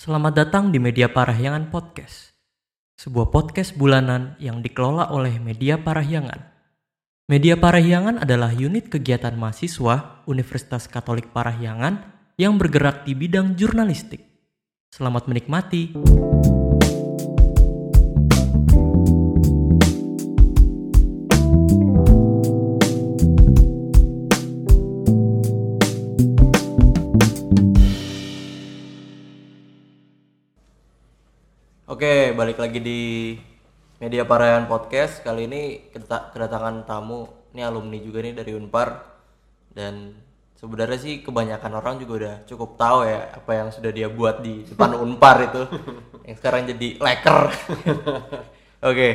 [0.00, 2.32] Selamat datang di Media Parahyangan Podcast,
[2.96, 6.40] sebuah podcast bulanan yang dikelola oleh Media Parahyangan.
[7.28, 12.00] Media Parahyangan adalah unit kegiatan mahasiswa Universitas Katolik Parahyangan
[12.40, 14.24] yang bergerak di bidang jurnalistik.
[14.88, 15.92] Selamat menikmati.
[32.50, 33.02] Balik lagi di
[34.02, 35.22] Media Parayan Podcast.
[35.22, 39.06] Kali ini kita kedatangan tamu, ini alumni juga nih dari Unpar.
[39.70, 40.18] Dan
[40.58, 44.66] sebenarnya sih kebanyakan orang juga udah cukup tahu ya apa yang sudah dia buat di
[44.66, 45.62] depan Unpar itu.
[46.26, 47.38] yang sekarang jadi leker.
[48.90, 49.08] Oke,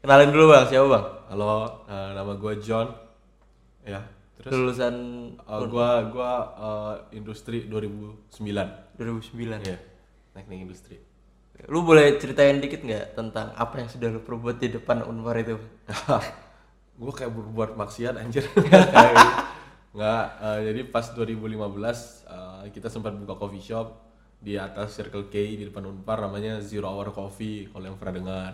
[0.00, 1.06] kenalin dulu Bang, siapa Bang?
[1.28, 2.88] Halo, eh, nama gue John.
[3.84, 4.00] Ya,
[4.40, 4.96] terus Lulusan
[5.36, 8.96] eh, gua gua eh, industri 2009.
[8.96, 9.60] 2009.
[9.60, 9.76] Ya,
[10.32, 11.07] teknik industri.
[11.66, 15.58] Lu boleh ceritain dikit nggak tentang apa yang sudah lu perbuat di depan Unpar itu?
[16.98, 18.46] gue kayak berbuat maksiat anjir.
[19.98, 21.58] Nggak, eh, jadi pas 2015
[22.28, 23.98] eh, kita sempat buka coffee shop
[24.38, 28.52] di atas Circle K di depan Unpar namanya Zero Hour Coffee kalau yang pernah dengar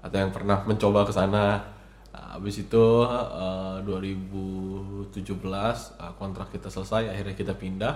[0.00, 1.60] atau yang pernah mencoba ke sana.
[2.10, 7.94] Nah, habis itu eh, 2017 eh, kontrak kita selesai akhirnya kita pindah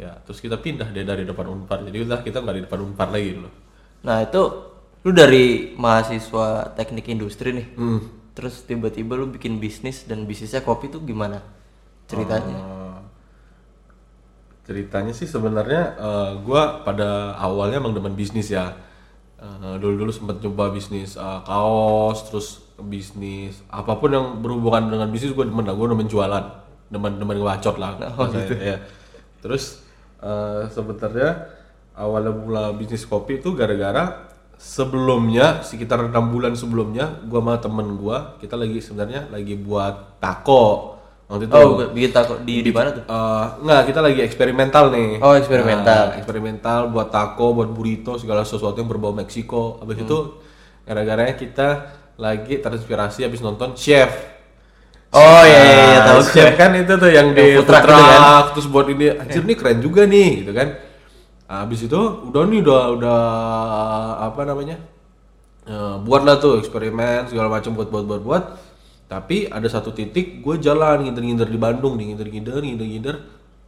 [0.00, 3.12] ya terus kita pindah deh dari depan Unpar jadi udah kita nggak di depan Unpar
[3.12, 3.69] lagi dulu.
[4.00, 4.42] Nah itu
[5.00, 8.00] lu dari mahasiswa teknik industri nih, Hmm.
[8.36, 11.40] terus tiba-tiba lu bikin bisnis dan bisnisnya kopi tuh gimana
[12.04, 12.56] ceritanya?
[12.56, 12.98] Eh,
[14.66, 18.76] ceritanya sih sebenarnya eh, gua pada awalnya emang demen bisnis ya
[19.40, 25.32] Eh, dulu-dulu sempat coba bisnis eh, kaos terus bisnis apa pun yang berhubungan dengan bisnis
[25.32, 26.44] gue demen lah gue demen jualan
[26.92, 28.76] demen demen ngebacot lah bahasanya, ya.
[29.40, 29.80] terus
[30.20, 31.48] eh, sebenarnya
[32.00, 38.36] awalnya mula bisnis kopi itu gara-gara sebelumnya sekitar enam bulan sebelumnya gua sama temen gua
[38.40, 40.96] kita lagi sebenarnya lagi buat taco
[41.28, 43.04] waktu itu Oh, bikin tako di di mana tuh?
[43.06, 45.22] Eh, enggak, kita lagi eksperimental nih.
[45.22, 46.04] Oh, eksperimental.
[46.10, 49.78] Nah, eksperimental buat taco, buat burrito, segala sesuatu yang berbau Meksiko.
[49.78, 50.18] Habis itu
[50.82, 51.68] gara-garanya kita
[52.18, 54.10] lagi terinspirasi habis nonton Chef.
[55.10, 57.70] Oh iya iya, iya Nah, tahu Chef kan itu tuh yang di Yang food food
[57.70, 58.42] truck itu kan?
[58.54, 60.68] terus buat ini anjir nih keren juga nih gitu kan.
[61.50, 61.98] Nah, habis itu
[62.30, 63.18] udah nih udah udah
[64.30, 64.78] apa namanya?
[65.66, 68.44] Eh, buatlah tuh eksperimen segala macam buat buat buat buat.
[69.10, 73.16] Tapi ada satu titik gue jalan nginder-nginder di Bandung nih nginder-nginder nginder-nginder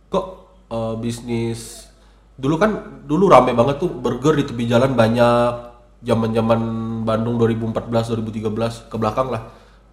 [0.06, 0.26] kok
[0.70, 1.90] eh, bisnis
[2.38, 5.74] dulu kan dulu rame banget tuh burger di tepi jalan banyak.
[6.06, 6.60] Zaman-zaman
[7.02, 9.42] Bandung 2014 2013 ke belakang lah.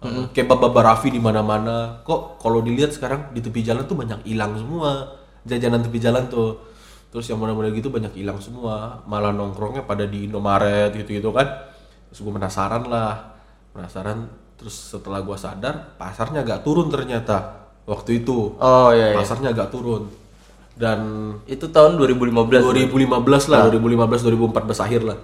[0.06, 2.06] Eh, kebab Baba Raffi di mana-mana.
[2.06, 5.18] Kok kalau dilihat sekarang di tepi jalan tuh banyak hilang semua.
[5.42, 6.69] Jajanan tepi jalan tuh
[7.10, 9.02] terus yang model-model gitu banyak hilang semua.
[9.04, 11.46] Malah nongkrongnya pada di Indomaret gitu-gitu kan.
[12.10, 13.36] Terus gue penasaran lah.
[13.74, 18.60] Penasaran terus setelah gua sadar pasarnya agak turun ternyata waktu itu.
[18.60, 19.16] Oh iya iya.
[19.16, 20.04] pasarnya agak turun.
[20.76, 22.68] Dan Itu tahun 2015.
[22.68, 23.72] 2015 lah.
[23.72, 25.18] 2015 2014 akhir lah.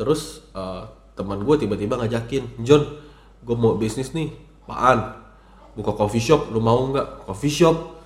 [0.00, 2.88] Terus eh, teman gue tiba-tiba ngajakin John
[3.44, 4.32] gue mau bisnis nih
[4.64, 5.18] apaan?
[5.76, 7.28] Buka coffee shop lu mau nggak?
[7.28, 7.99] Coffee shop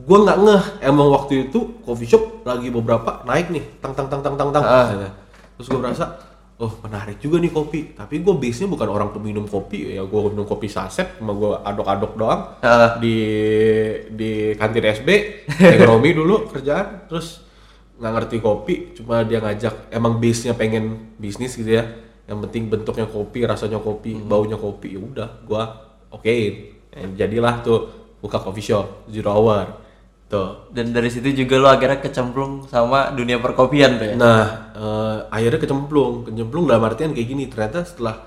[0.00, 0.64] gue nggak ngeh.
[0.84, 3.64] Emang waktu itu coffee shop lagi beberapa naik nih.
[3.80, 4.64] Tang tang tang tang tang tang.
[4.64, 5.08] Gitu.
[5.60, 6.04] terus gue merasa
[6.56, 7.80] oh menarik juga nih kopi.
[7.92, 10.02] Tapi gue base nya bukan orang peminum kopi ya.
[10.04, 12.56] Gue minum kopi saset cuma gue aduk-aduk doang.
[12.64, 12.96] Ah.
[12.96, 13.16] di
[14.08, 15.08] di kantin SB
[15.60, 17.08] ekonomi dulu kerjaan.
[17.08, 17.44] Terus
[18.00, 19.92] nggak ngerti kopi cuma dia ngajak.
[19.92, 21.84] Emang base nya pengen bisnis gitu ya.
[22.24, 25.62] Yang penting bentuknya kopi rasanya kopi baunya kopi ya udah gua
[26.08, 26.78] okein.
[26.90, 29.89] Eh, jadilah tuh buka coffee shop zero hour
[30.30, 34.14] tuh Dan dari situ juga lu akhirnya kecemplung sama dunia perkopian tuh ya.
[34.14, 34.44] Nah,
[34.78, 37.50] eh, akhirnya kecemplung, kecemplung dalam artian kayak gini.
[37.50, 38.22] Ternyata setelah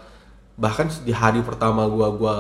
[0.60, 2.36] bahkan di hari pertama gua gua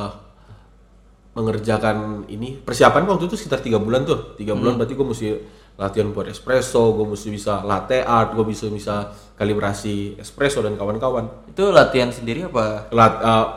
[1.34, 5.28] mengerjakan ini persiapan waktu itu sekitar tiga bulan tuh tiga bulan berarti gua mesti
[5.74, 11.25] latihan buat espresso gua mesti bisa latte art gua bisa bisa kalibrasi espresso dan kawan-kawan
[11.50, 12.94] Itu latihan sendiri apa?
[12.94, 13.13] Lat,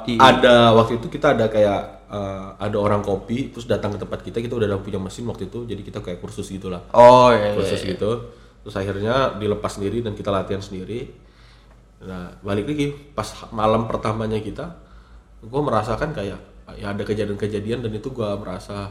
[0.09, 4.21] Di- ada waktu itu kita ada kayak eh, ada orang kopi terus datang ke tempat
[4.23, 7.51] kita kita udah ada punya mesin waktu itu jadi kita kayak kursus gitulah Oh iya
[7.51, 7.55] iya.
[7.59, 8.11] kursus gitu.
[8.67, 11.07] Terus akhirnya dilepas sendiri dan kita latihan sendiri.
[12.03, 14.75] Nah balik lagi pas malam pertamanya kita
[15.47, 16.39] gue merasakan kayak
[16.75, 18.91] ya ada kejadian-kejadian dan itu gue merasa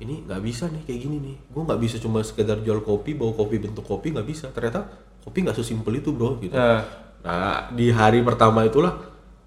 [0.00, 1.36] ini nggak bisa nih kayak gini nih.
[1.52, 4.48] Gue nggak bisa cuma sekedar jual kopi bawa kopi bentuk kopi nggak bisa.
[4.48, 4.88] Ternyata
[5.20, 6.56] kopi nggak sesimpel itu bro gitu.
[6.56, 6.80] Nah.
[7.20, 8.96] nah di hari pertama itulah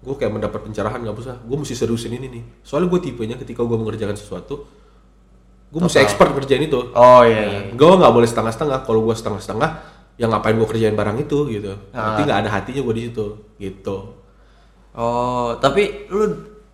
[0.04, 3.60] gue kayak mendapat pencerahan nggak usah gue mesti seriusin ini nih soalnya gue tipenya ketika
[3.60, 4.68] gue mengerjakan sesuatu
[5.66, 7.60] gue mesti expert kerjain itu Oh iya iya.
[7.70, 9.70] gue nggak boleh setengah-setengah kalau gue setengah-setengah
[10.14, 12.12] ya ngapain gue kerjain barang itu gitu Ah.
[12.12, 13.98] nanti nggak ada hatinya gue di situ gitu
[14.94, 16.22] Oh, tapi lu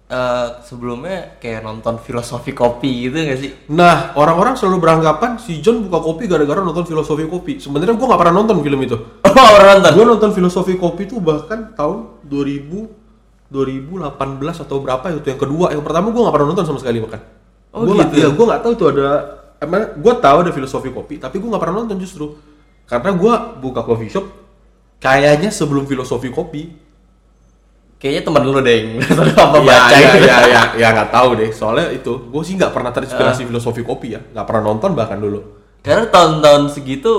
[0.05, 3.51] eh, sebelumnya kayak nonton filosofi kopi gitu gak sih?
[3.71, 8.21] nah orang-orang selalu beranggapan si John buka kopi gara-gara nonton filosofi kopi sebenarnya gue nggak
[8.21, 9.93] pernah nonton film itu Oh, orang nonton.
[9.95, 13.00] gue nonton filosofi kopi itu bahkan tahun 2000
[13.51, 15.67] 2018 atau berapa itu yang kedua.
[15.75, 17.21] Yang pertama gue nggak pernah nonton sama sekali bahkan
[17.71, 18.27] Oh, gue nggak gitu.
[18.27, 18.29] ya?
[18.35, 19.09] gue nggak tahu itu ada
[19.63, 22.35] emang gue tahu ada filosofi kopi tapi gue nggak pernah nonton justru.
[22.87, 23.33] Karena gue
[23.63, 24.27] buka coffee shop
[24.99, 26.91] kayaknya sebelum filosofi kopi.
[28.01, 28.91] Kayaknya temen lu deh yang
[29.45, 31.51] apa ya, baca ya, ya, ya, ya nggak tahu deh.
[31.53, 34.21] Soalnya itu gue sih nggak pernah terinspirasi filosofi kopi ya.
[34.25, 35.39] Nggak pernah nonton bahkan dulu.
[35.85, 37.13] Karena tahun-tahun segitu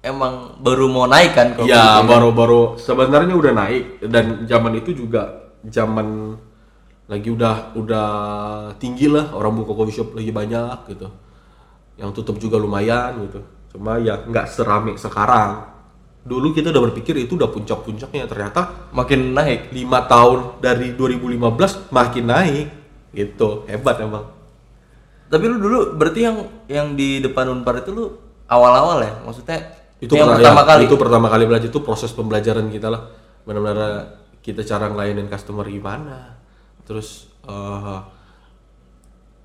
[0.00, 1.74] emang baru mau naik kan kopi.
[1.74, 2.00] Ya?
[2.06, 4.06] baru-baru sebenarnya udah naik.
[4.06, 6.38] Dan zaman itu juga zaman
[7.10, 8.08] lagi udah udah
[8.78, 11.10] tinggi lah orang buka coffee shop lagi banyak gitu.
[11.98, 13.42] Yang tutup juga lumayan gitu.
[13.74, 15.66] Cuma ya nggak serame sekarang.
[16.20, 19.72] Dulu kita udah berpikir itu udah puncak-puncaknya ternyata Makin naik.
[19.72, 22.66] lima tahun dari 2015 makin naik
[23.10, 24.28] gitu hebat emang.
[25.30, 26.36] Tapi lu dulu berarti yang
[26.66, 28.04] yang di depan Unpar itu lu
[28.46, 29.14] awal-awal ya?
[29.22, 29.58] Maksudnya
[29.98, 30.82] itu yang pernah- pertama ya, kali.
[30.86, 33.02] itu pertama kali belajar itu proses pembelajaran kita lah
[33.44, 36.36] benar-benar kita cara ngelayanin customer gimana.
[36.84, 37.98] Terus eh,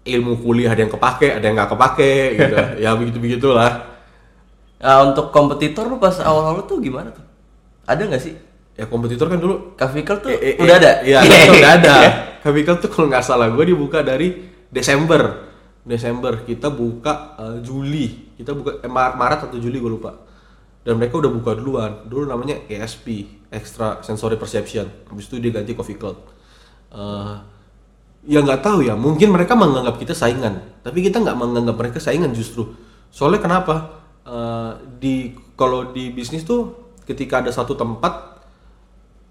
[0.05, 2.55] ilmu kuliah ada yang kepake ada yang nggak kepake gitu.
[2.83, 3.71] Ya begitu begitulah.
[4.79, 7.23] Nah, untuk kompetitor lu pas awal-awal tuh gimana tuh?
[7.87, 8.35] Ada nggak sih?
[8.75, 10.99] ya kompetitor kan dulu Kavikel tuh eh, eh, udah ada?
[11.07, 11.95] iya udah ada
[12.43, 15.47] Kavikel tuh kalau nggak salah gue dibuka dari Desember.
[15.85, 18.35] Desember kita buka eh, Juli.
[18.35, 20.24] Kita buka eh, Mar- Maret atau Juli gue lupa
[20.85, 22.05] dan mereka udah buka duluan.
[22.05, 24.85] Dulu namanya ESP Extra Sensory Perception.
[25.09, 26.17] Habis itu dia ganti Coffee Cloud.
[26.93, 27.35] Eh,
[28.29, 30.61] ya nggak tahu ya mungkin mereka menganggap kita saingan.
[30.85, 32.69] Tapi kita nggak menganggap mereka saingan justru.
[33.09, 34.05] Soalnya kenapa?
[34.21, 34.71] Eh,
[35.01, 35.15] di
[35.57, 38.37] kalau di bisnis tuh ketika ada satu tempat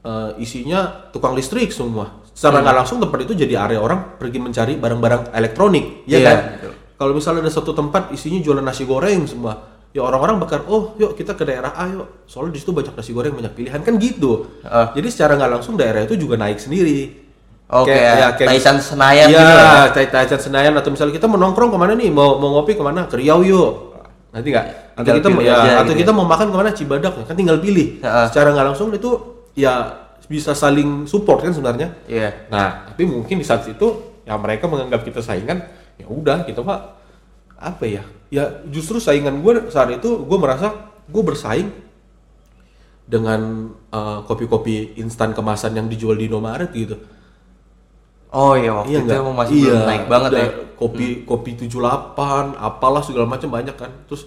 [0.02, 2.26] eh, isinya tukang listrik semua.
[2.34, 6.38] Secara nggak langsung tempat itu jadi area orang pergi mencari barang-barang elektronik, ya Iya, kan?
[6.58, 6.72] betul.
[6.94, 9.54] Kalau misalnya ada satu tempat isinya jualan nasi goreng semua,
[9.94, 13.14] ya orang-orang bakal oh yuk kita ke daerah A yuk, soalnya di situ banyak nasi
[13.14, 14.50] goreng banyak pilihan kan gitu.
[14.66, 14.90] Ah.
[14.90, 17.22] Jadi secara nggak langsung daerah itu juga naik sendiri.
[17.70, 19.54] Oh, kayak Taisan Senayan Iya, gitu.
[19.96, 22.82] Tai- Taisan Senayan atau misalnya kita mau nongkrong ke mana nih, mau mau ngopi ke
[22.84, 23.08] mana?
[23.08, 23.94] Ke Riau yuk.
[24.34, 24.66] Nanti nggak?
[24.98, 26.70] Atau kita ya, aja atau gitu kita mau makan ke mana?
[26.74, 28.02] Cibadak kan tinggal pilih.
[28.02, 28.26] Heeh.
[28.28, 29.10] Secara nggak langsung itu
[29.54, 31.94] ya bisa saling support kan sebenarnya.
[32.10, 32.50] Iya.
[32.50, 35.62] Nah, tapi mungkin di saat itu ya mereka menganggap kita saingan,
[35.96, 36.80] ya udah kita pak
[37.56, 38.02] apa ya?
[38.34, 38.44] Ya
[38.74, 40.68] justru saingan gue saat itu gue merasa
[41.06, 41.68] gue bersaing
[43.06, 43.40] dengan
[43.92, 46.96] eh, kopi-kopi instan kemasan yang dijual di Indomaret gitu.
[48.34, 49.22] Oh iya waktu itu nggak?
[49.22, 50.46] emang masih belum naik banget ya.
[50.74, 53.92] Kopi kopi 78, apalah segala macam banyak kan.
[54.10, 54.26] Terus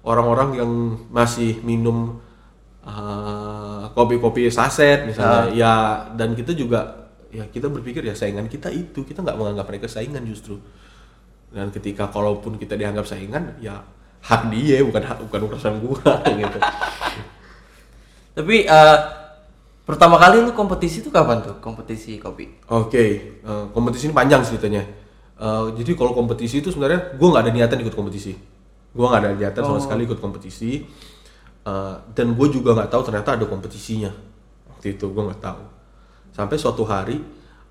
[0.00, 0.70] orang-orang yang
[1.12, 2.16] masih minum
[2.82, 5.46] eh, kopi-kopi saset misalnya, Ah.
[5.52, 5.72] ya
[6.16, 6.80] dan kita juga
[7.28, 10.56] ya kita berpikir ya saingan kita itu, kita nggak menganggap mereka saingan justru.
[11.52, 13.84] Dan ketika kalaupun kita dianggap saingan, ya
[14.24, 16.00] hak dia bukan hak bukan urusan gua
[16.40, 16.58] gitu.
[18.32, 18.98] Tapi eh,
[19.84, 21.60] pertama kali lu kompetisi tuh kapan tuh?
[21.60, 22.48] Kompetisi kopi.
[22.72, 23.04] Oke,
[23.44, 24.82] eh, kompetisi ini panjang ceritanya.
[25.36, 28.32] Eh, jadi kalau kompetisi itu sebenarnya gue nggak ada niatan ikut kompetisi.
[28.92, 30.86] Gue nggak ada niatan sama sekali ikut kompetisi.
[31.62, 34.10] Eh, dan gue juga nggak tahu ternyata ada kompetisinya.
[34.72, 35.62] Waktu itu gue nggak tahu.
[36.32, 37.20] Sampai suatu hari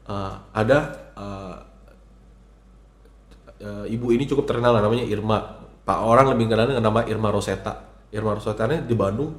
[0.05, 0.79] eh, ada
[1.17, 1.55] eh,
[3.61, 5.61] eh, ibu ini cukup terkenal lah, namanya Irma.
[5.81, 7.73] Pak orang lebih kenal dengan nama Irma Rosetta.
[8.11, 9.31] Irma Rosetta ini di Bandung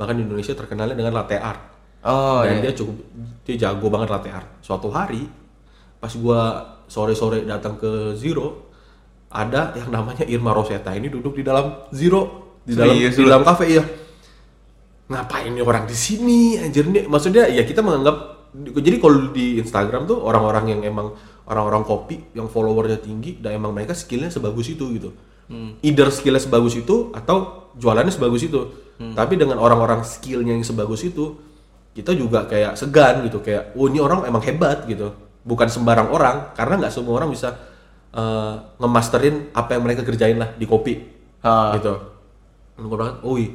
[0.00, 1.62] bahkan di Indonesia terkenalnya dengan latte art.
[2.00, 2.70] Oh dan iya.
[2.70, 2.96] dia cukup
[3.44, 4.48] dia jago banget latte art.
[4.64, 5.28] Suatu hari
[6.00, 6.40] pas gua
[6.88, 8.72] sore-sore datang ke Zero
[9.28, 12.56] ada yang namanya Irma Rosetta ini duduk di dalam Zero.
[12.64, 13.84] Di dalam Serius di dalam kafe iya.
[15.10, 16.56] Ngapain nih orang di sini?
[16.56, 17.04] Anjir nih.
[17.10, 21.14] Maksudnya ya kita menganggap jadi kalau di Instagram tuh orang-orang yang emang
[21.50, 25.10] orang-orang kopi yang followernya tinggi dan emang mereka skillnya sebagus itu gitu.
[25.82, 28.60] Either skillnya sebagus itu atau jualannya sebagus itu.
[29.00, 31.34] Tapi dengan orang-orang skillnya yang sebagus itu
[31.90, 33.42] kita juga kayak segan gitu.
[33.42, 35.10] Kayak oh ini orang emang hebat gitu.
[35.42, 37.50] Bukan sembarang orang karena nggak semua orang bisa
[38.14, 40.94] eh, ngemasterin apa yang mereka kerjain lah di kopi
[41.42, 41.74] Ah.
[41.74, 41.94] gitu.
[42.78, 43.50] Gue bilang oh iya.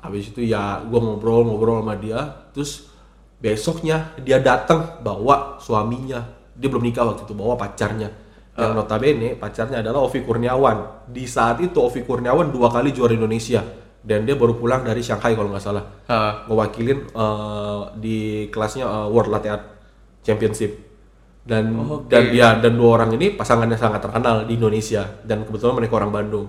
[0.00, 2.20] habis itu ya gue ngobrol-ngobrol sama dia
[2.52, 2.92] terus
[3.40, 6.20] besoknya dia datang bawa suaminya
[6.54, 8.08] dia belum nikah waktu itu bawa pacarnya.
[8.54, 11.10] Yang notabene pacarnya adalah Ovi Kurniawan.
[11.10, 13.60] Di saat itu Ovi Kurniawan dua kali juara Indonesia.
[14.04, 15.84] Dan dia baru pulang dari Shanghai kalau nggak salah.
[16.06, 16.44] Ah.
[16.46, 18.16] ngewakilin eh, di
[18.52, 19.64] kelasnya eh, World Latte Art
[20.22, 20.70] Championship.
[21.44, 25.02] Dan dan ya dan dua orang ini pasangannya sangat terkenal di Indonesia.
[25.26, 26.46] Dan kebetulan mereka orang Bandung.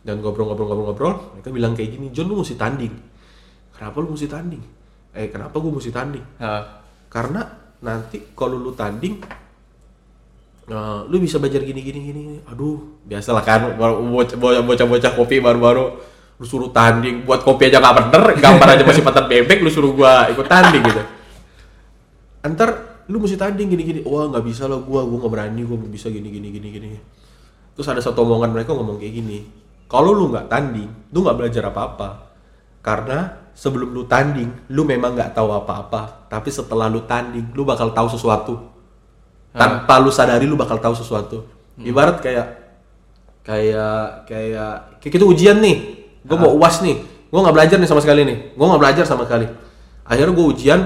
[0.00, 2.94] Dan ngobrol-ngobrol-ngobrol-ngobrol mereka bilang kayak gini John lu mesti tanding.
[3.76, 4.62] Kenapa lu mesti tanding?
[5.16, 6.24] Eh kenapa gue mesti tanding?
[6.40, 6.84] Ah.
[7.06, 9.20] karena nanti kalau lu tanding
[10.66, 12.22] eh, lu bisa belajar gini gini gini.
[12.48, 15.86] Aduh biasalah kan baru bocah- bocah bocah bocah kopi baru-baru
[16.36, 17.24] lu suruh tanding.
[17.24, 20.82] Buat kopi aja nggak bener gambar aja masih patat bebek lu suruh gua ikut tanding
[20.84, 21.02] gitu.
[22.42, 24.00] Antar lu mesti tanding gini gini.
[24.02, 26.88] Wah nggak bisa lah gua gua nggak berani gua belum bisa gini gini gini gini.
[27.76, 29.38] Terus ada satu omongan mereka ngomong kayak gini.
[29.86, 32.08] Kalau lu nggak tanding lu nggak belajar apa apa
[32.82, 36.28] karena sebelum lu tanding lu memang nggak tahu apa-apa.
[36.28, 38.54] Tapi setelah lu tanding lu bakal tahu sesuatu.
[39.56, 41.48] Tanpa lu sadari lu bakal tahu sesuatu.
[41.80, 42.46] Ibarat kayak
[43.40, 46.04] kayak kayak kayak kita ujian nih.
[46.20, 47.00] Gue mau uas nih.
[47.32, 48.52] Gue nggak belajar nih sama sekali nih.
[48.52, 49.48] Gue nggak belajar sama sekali.
[50.04, 50.80] Akhirnya gue ujian.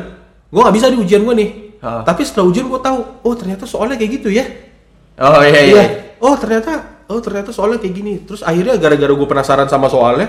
[0.48, 1.50] Gue nggak bisa di ujian gue nih.
[1.80, 2.04] Ah.
[2.04, 4.44] tapi setelah ujian gue tahu oh ternyata soalnya kayak gitu ya.
[5.16, 5.72] Oh iya iya.
[5.72, 5.84] Iya.
[6.20, 8.14] Oh ternyata, oh ternyata soalnya kayak gini.
[8.28, 10.28] Terus akhirnya gara-gara gue penasaran sama soalnya,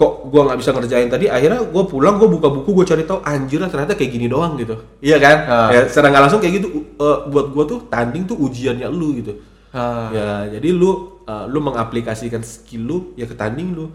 [0.00, 1.28] kok gue nggak bisa ngerjain tadi.
[1.28, 4.56] Akhirnya gue pulang, gue buka buku, gue cari tahu anjir lah ternyata kayak gini doang
[4.56, 4.72] gitu.
[5.04, 5.36] Iya kan?
[5.44, 5.68] Ah.
[5.68, 6.68] Ya, secara nggak langsung kayak gitu.
[6.96, 9.36] eh, buat gue tuh tanding tuh ujiannya lu gitu.
[9.76, 10.08] Ah.
[10.08, 13.92] Ya jadi lu eh, lu mengaplikasikan skill lu ya ke tanding lu.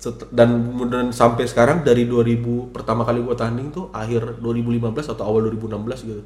[0.00, 5.28] Set- dan kemudian sampai sekarang dari 2000 pertama kali gue tanding tuh akhir 2015 atau
[5.28, 6.22] awal 2016 gitu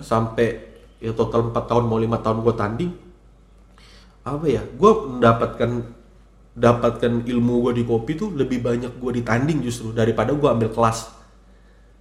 [0.00, 0.64] sampai
[0.96, 2.88] ya total 4 tahun mau lima tahun gue tanding
[4.24, 5.70] apa ya gue mendapatkan
[6.58, 10.70] dapatkan ilmu gue di kopi tuh lebih banyak gue di tanding justru daripada gue ambil
[10.74, 11.14] kelas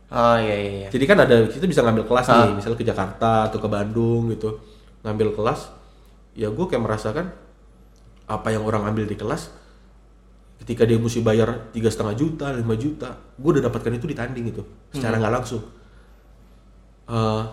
[0.07, 0.71] Oh iya iya.
[0.83, 0.89] iya.
[0.89, 2.47] jadi kan ada kita bisa ngambil kelas Ah.
[2.47, 4.63] nih misalnya ke Jakarta atau ke Bandung gitu
[5.03, 5.67] ngambil kelas
[6.33, 7.27] ya gue kayak merasakan
[8.25, 9.51] apa yang orang ambil di kelas
[10.57, 14.45] ketika dia mesti bayar tiga setengah juta 5 juta gue udah dapatkan itu di tanding
[14.47, 15.63] itu secara nggak langsung
[17.07, 17.43] Eh,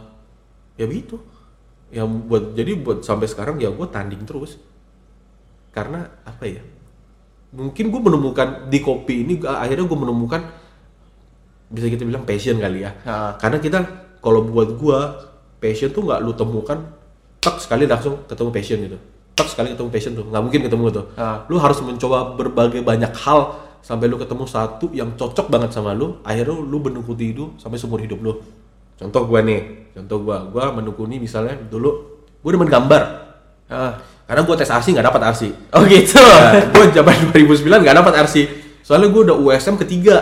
[0.75, 1.15] ya begitu
[1.95, 4.59] yang buat jadi buat sampai sekarang ya gue tanding terus
[5.71, 6.59] karena apa ya
[7.55, 10.43] mungkin gue menemukan di kopi ini akhirnya gue menemukan
[11.71, 13.35] bisa kita bilang passion kali ya Ah.
[13.35, 13.79] karena kita
[14.19, 14.99] kalau buat gua
[15.59, 16.79] passion tuh nggak lu temukan
[17.39, 18.99] tak sekali langsung ketemu passion gitu
[19.35, 21.43] tak sekali ketemu passion tuh nggak mungkin ketemu tuh Ah.
[21.49, 26.21] lu harus mencoba berbagai banyak hal sampai lu ketemu satu yang cocok banget sama lu
[26.23, 28.33] akhirnya lu menekuni itu sampai seumur hidup lu
[28.95, 31.91] contoh gua nih contoh gua gua menekuni misalnya dulu
[32.41, 33.03] gua demen gambar
[33.65, 33.97] Ah.
[34.25, 36.17] Karena gua tes arsi nggak dapat arsi Oh gitu.
[36.45, 38.37] Nah, gue zaman 2009 nggak dapat RC.
[38.81, 40.17] Soalnya gue udah USM ketiga.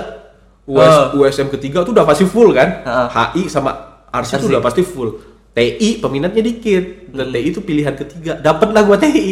[0.62, 1.22] US, Oh.
[1.22, 2.82] USM ketiga tuh udah pasti full kan?
[2.82, 3.08] Heeh.
[3.10, 3.70] HI sama
[4.10, 4.52] RC tuh RC.
[4.54, 5.10] udah pasti full.
[5.52, 8.38] TI peminatnya dikit dan TI itu pilihan ketiga.
[8.38, 9.30] Dapet lah gue TI.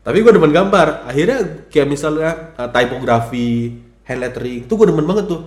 [0.00, 1.08] Tapi gue demen gambar.
[1.08, 3.74] Akhirnya kayak misalnya uh, typografi,
[4.06, 5.42] hand lettering, tuh gue demen banget tuh.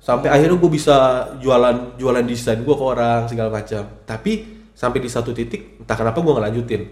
[0.00, 0.96] Sampai akhirnya gue bisa
[1.38, 3.82] jualan jualan desain gue ke orang segala macam.
[4.02, 4.32] Tapi
[4.72, 6.82] sampai di satu titik entah kenapa gue ngelanjutin.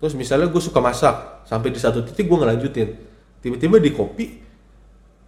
[0.00, 2.88] Terus misalnya gue suka masak, sampai di satu titik gue ngelanjutin.
[3.44, 4.26] Tiba-tiba di kopi,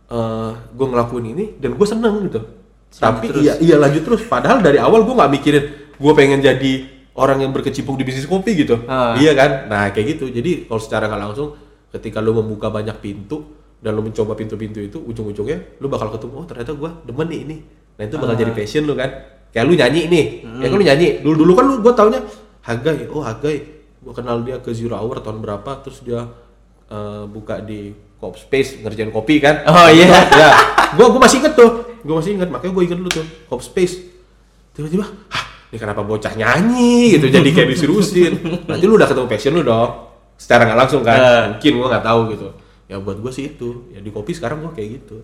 [0.08, 2.40] eh gue ngelakuin ini dan gue seneng gitu.
[2.92, 3.44] Tapi terus.
[3.44, 4.24] iya iya lanjut terus.
[4.24, 5.64] Padahal dari awal gue nggak mikirin
[5.96, 6.72] gue pengen jadi
[7.16, 8.80] orang yang berkecimpung di bisnis kopi gitu.
[8.88, 9.16] Ah.
[9.16, 9.50] Iya kan?
[9.68, 10.32] Nah kayak gitu.
[10.32, 11.52] Jadi kalau secara nggak langsung,
[11.92, 13.44] ketika lu membuka banyak pintu
[13.80, 17.56] dan lu mencoba pintu-pintu itu, ujung-ujungnya lu bakal ketemu oh ternyata gue demen nih ini.
[18.00, 19.10] Nah itu bakal jadi passion lu kan.
[19.52, 20.24] Kayak lu nyanyi nih,
[20.64, 21.08] ya kan lu nyanyi.
[21.20, 22.20] Dulu dulu kan lu gue taunya
[22.64, 26.26] Hagai, oh Hagai, gue kenal dia ke Zero Hour tahun berapa, terus dia
[26.86, 29.62] eh, buka di Cop Space ngerjain kopi kan.
[29.66, 30.06] Oh, iya.
[30.26, 30.50] ya,
[30.94, 31.70] gue gue masih inget tuh,
[32.02, 33.98] gue masih inget, makanya gue inget dulu tuh Cop Space.
[34.72, 38.32] Tiba-tiba, hah, ini kenapa bocah nyanyi gitu, jadi kayak disurusin.
[38.70, 39.90] Nanti lu udah ketemu passion lu dong,
[40.34, 41.44] secara nggak langsung kan, Eh.
[41.56, 42.48] mungkin gue nggak tahu gitu.
[42.90, 45.18] Ya buat gue sih itu, ya di kopi sekarang gue kayak gitu.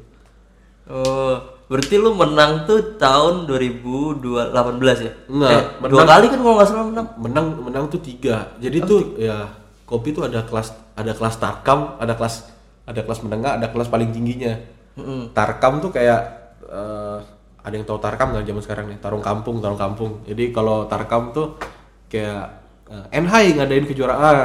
[0.88, 1.36] Oh,
[1.68, 4.50] berarti lu menang tuh tahun 2018
[4.98, 5.12] ya?
[5.26, 7.06] Enggak, Eh, dua menang- kali kan kalau nggak salah menang.
[7.16, 8.56] menang menang tuh tiga.
[8.56, 9.46] Jadi tuh ya
[9.84, 12.48] kopi tuh ada kelas ada kelas tarkam ada kelas
[12.82, 14.56] ada kelas menengah ada kelas paling tingginya.
[15.30, 16.20] Tarkam tuh kayak
[16.64, 17.18] eh,
[17.58, 18.98] ada yang tahu tarkam nggak zaman sekarang nih?
[18.98, 20.24] Tarung kampung tarung kampung.
[20.24, 21.60] Jadi kalau tarkam tuh
[22.06, 24.36] kayak eh, NHI ngadain kejuaraan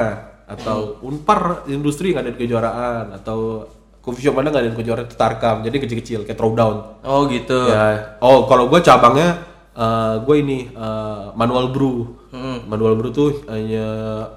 [0.44, 3.63] atau unpar industri ngadain kejuaraan atau
[4.04, 7.72] coffee shop mana ngadain kejuaraan itu tarkam jadi kecil-kecil kayak throwdown Oh gitu.
[7.72, 9.40] Ya, oh kalau gue cabangnya
[10.28, 12.20] gue ini eh, manual brew.
[12.68, 13.86] Manual brew tuh hanya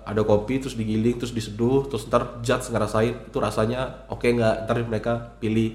[0.06, 4.76] ada kopi terus digiling terus diseduh terus ntar judge ngerasain itu rasanya oke nggak ntar
[4.84, 5.74] mereka pilih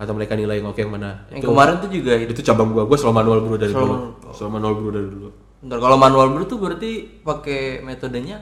[0.00, 1.28] atau mereka nilai yang oke yang mana.
[1.28, 2.32] Yang kemarin tuh juga itu.
[2.32, 3.94] Itu cabang gue, gue selalu manual brew dari dulu.
[4.32, 5.28] Selalu manual brew dari dulu.
[5.60, 8.40] Bentar, kalau manual brew tuh berarti pakai metodenya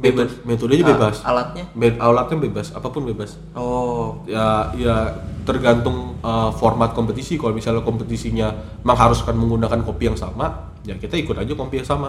[0.00, 0.30] bebas.
[0.42, 1.16] Metodenya Ah, bebas.
[1.22, 1.64] alatnya?
[1.76, 3.36] Be- alatnya bebas, apa pun bebas.
[3.52, 4.24] Oh.
[4.24, 5.12] ya ya
[5.44, 8.52] tergantung uh, format kompetisi kalau misalnya kompetisinya
[8.82, 12.08] mengharuskan menggunakan kopi yang sama ya kita ikut aja kopi yang sama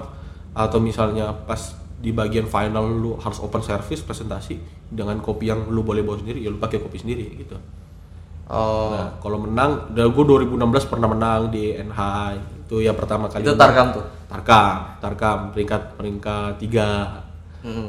[0.52, 5.82] atau misalnya pas di bagian final lu harus open service presentasi dengan kopi yang lu
[5.82, 7.56] boleh bawa sendiri ya lu pakai kopi sendiri gitu
[8.52, 12.00] Oh, nah kalau menang dan gue 2016 pernah menang di NH
[12.68, 13.64] itu ya pertama kali itu menang.
[13.64, 14.06] Tarkam tuh.
[14.28, 16.90] Tarkam, Tarkam peringkat peringkat tiga.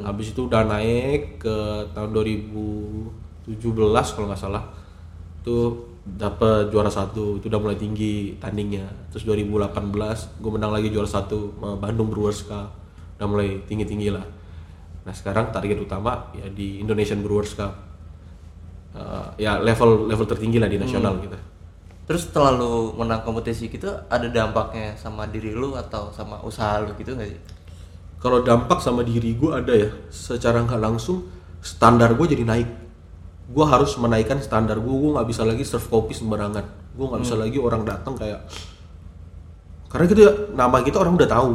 [0.05, 1.57] Habis itu udah naik ke
[1.97, 4.65] tahun 2017 kalau nggak salah.
[5.41, 8.85] Itu dapet juara satu, itu udah mulai tinggi tandingnya.
[9.15, 12.69] Terus 2018 gue menang lagi juara satu Bandung Brewers Cup.
[13.17, 14.25] Udah mulai tinggi tinggi lah.
[15.03, 17.73] Nah sekarang target utama ya di Indonesian Brewers Cup.
[18.93, 21.39] Eh, ya level level tertinggi lah di nasional gitu.
[22.05, 26.93] Terus setelah lu menang kompetisi gitu ada dampaknya sama diri lu atau sama usaha lu
[27.01, 27.41] gitu nggak sih?
[28.23, 31.27] Kalau dampak sama diri gue ada ya secara nggak langsung
[31.59, 32.69] standar gue jadi naik.
[33.51, 36.95] Gue harus menaikkan standar gue gue nggak bisa lagi serve kopi sembarangan.
[36.95, 38.47] Gue nggak bisa lagi orang datang kayak
[39.93, 41.51] karena gitu ya, nama kita orang udah tahu.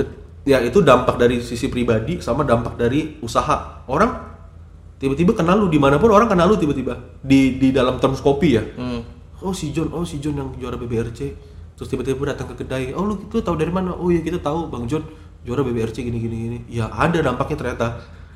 [0.00, 0.14] Ket-
[0.46, 3.82] ya itu dampak dari sisi pribadi sama dampak dari usaha.
[3.90, 4.14] Orang
[4.96, 6.96] tiba-tiba kenal lu di mana pun orang kenal lu tiba-tiba.
[7.20, 8.62] Di di dalam terms kopi ya.
[8.62, 9.02] Hmm.
[9.44, 11.20] oh si John oh si John yang juara BBRC
[11.76, 12.96] terus tiba-tiba datang ke kedai.
[12.96, 13.92] Oh lu itu tahu dari mana?
[13.92, 15.04] Oh ya kita tahu bang John
[15.46, 16.58] juara BBRC gini gini gini.
[16.66, 17.86] Ya ada dampaknya ternyata.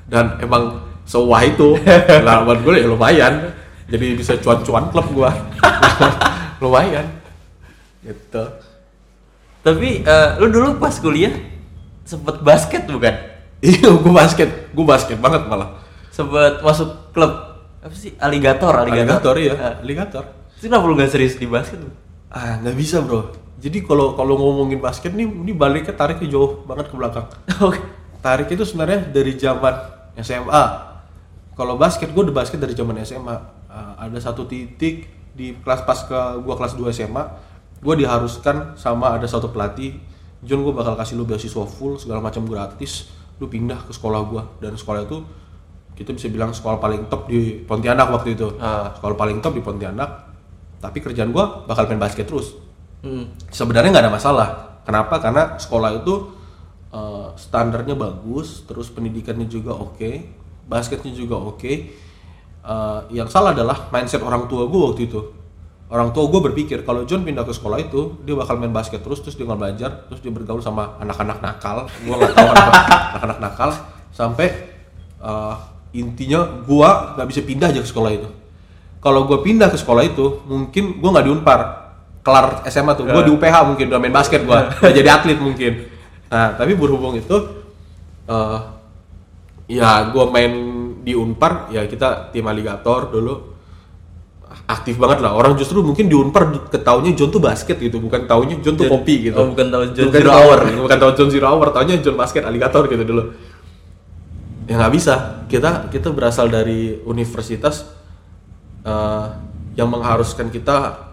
[0.06, 1.74] Dan emang sewah itu.
[2.46, 3.50] Buat gue ya lumayan.
[3.90, 5.34] Jadi bisa cuan-cuan klub gua.
[6.62, 7.10] Lumayan.
[8.06, 8.44] Gitu.
[9.60, 11.34] Tapi eh, lu dulu pas kuliah
[12.06, 13.12] sempet basket bukan?
[13.66, 14.70] iya gue basket.
[14.70, 15.82] Gue basket banget malah.
[16.14, 17.50] Sempet masuk klub
[17.82, 18.14] apa sih?
[18.22, 19.34] Aligator, aligator.
[19.34, 20.24] aligator ya aligator.
[20.56, 21.82] Itu kenapa lu gak serius di basket?
[21.82, 21.90] lu?
[22.30, 23.26] ah nggak bisa bro
[23.60, 27.28] jadi kalau kalau ngomongin basket nih ini baliknya tariknya jauh banget ke belakang
[27.66, 27.78] Oke.
[28.24, 30.64] tarik itu sebenarnya dari zaman SMA.
[31.54, 33.36] Kalau basket gue udah basket dari zaman SMA.
[33.70, 37.22] Uh, ada satu titik di kelas pas ke gua kelas 2 SMA,
[37.78, 39.94] gue diharuskan sama ada satu pelatih,
[40.42, 44.42] John gue bakal kasih lu beasiswa full segala macam gratis, lu pindah ke sekolah gua
[44.58, 45.22] dan sekolah itu
[45.94, 48.56] kita bisa bilang sekolah paling top di Pontianak waktu itu.
[48.56, 48.96] Ah.
[48.96, 50.32] Sekolah paling top di Pontianak.
[50.80, 52.56] Tapi kerjaan gua bakal main basket terus
[53.00, 53.32] Hmm.
[53.48, 54.48] sebenarnya nggak ada masalah.
[54.84, 55.20] Kenapa?
[55.20, 56.14] Karena sekolah itu
[56.92, 60.26] eh, standarnya bagus, terus pendidikannya juga oke,
[60.68, 61.72] basketnya juga oke.
[62.60, 65.20] Eh, yang salah adalah mindset orang tua gue waktu itu.
[65.90, 69.24] Orang tua gue berpikir kalau John pindah ke sekolah itu dia bakal main basket terus,
[69.26, 71.88] terus dia nggak belajar, terus dia bergaul sama anak-anak nakal.
[72.04, 72.76] Gue nggak tahu anak-
[73.16, 73.70] anak-anak nakal
[74.14, 74.48] sampai
[75.18, 75.54] eh,
[75.96, 78.28] intinya gue nggak bisa pindah aja ke sekolah itu.
[79.00, 81.60] Kalau gue pindah ke sekolah itu, mungkin gue nggak diunpar
[82.20, 85.88] kelar SMA tuh, gue di UPH mungkin udah main basket gue, udah jadi atlet mungkin.
[86.28, 87.36] Nah, tapi berhubung itu,
[88.28, 88.58] eh
[89.70, 90.52] ya gue main
[91.00, 93.34] di Unpar, ya kita tim aligator dulu
[94.66, 95.34] aktif banget lah.
[95.34, 99.00] Orang justru mungkin di Unpar ketaunya John tuh basket gitu, bukan taunya John tuh John-
[99.00, 99.36] kopi gitu.
[99.38, 100.58] oh, bukan tahu John Bukan Zero Hour.
[100.86, 103.22] bukan tahu John Zero Hour, taunya John basket aligator gitu dulu.
[104.70, 105.14] Ya nggak bisa.
[105.50, 107.90] Kita kita berasal dari universitas
[108.86, 109.26] eh,
[109.74, 111.09] yang mengharuskan kita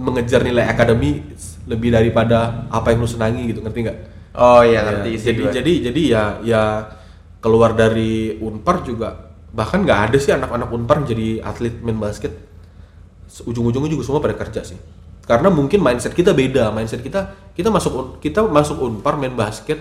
[0.00, 1.20] mengejar nilai akademi
[1.68, 3.98] lebih daripada apa yang lu senangi gitu, ngerti nggak?
[4.40, 6.62] Oh iya Ya, ngerti sih jadi jadi jadi ya ya
[7.44, 12.32] keluar dari Unpar juga bahkan nggak ada sih anak-anak Unpar jadi atlet main basket.
[13.44, 14.78] Ujung-ujungnya juga semua pada kerja sih.
[15.26, 19.78] Karena mungkin mindset kita beda mindset kita kita masuk kita masuk Unpar main basket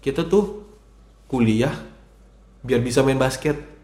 [0.00, 0.66] kita tuh
[1.26, 1.72] kuliah
[2.62, 3.75] biar bisa main basket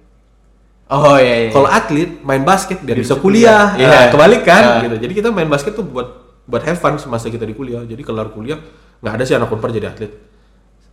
[0.91, 1.51] Oh iya iya.
[1.51, 3.73] kalau atlet main basket biar bisa kuliah.
[3.75, 4.11] Nah, Iya.
[4.13, 4.81] kebalik kan Nah.
[4.85, 4.97] gitu.
[4.99, 6.09] Jadi kita main basket tuh buat
[6.45, 7.81] buat have fun semasa kita di kuliah.
[7.87, 8.59] Jadi kelar kuliah
[9.01, 10.13] nggak ada sih anak unpar jadi atlet.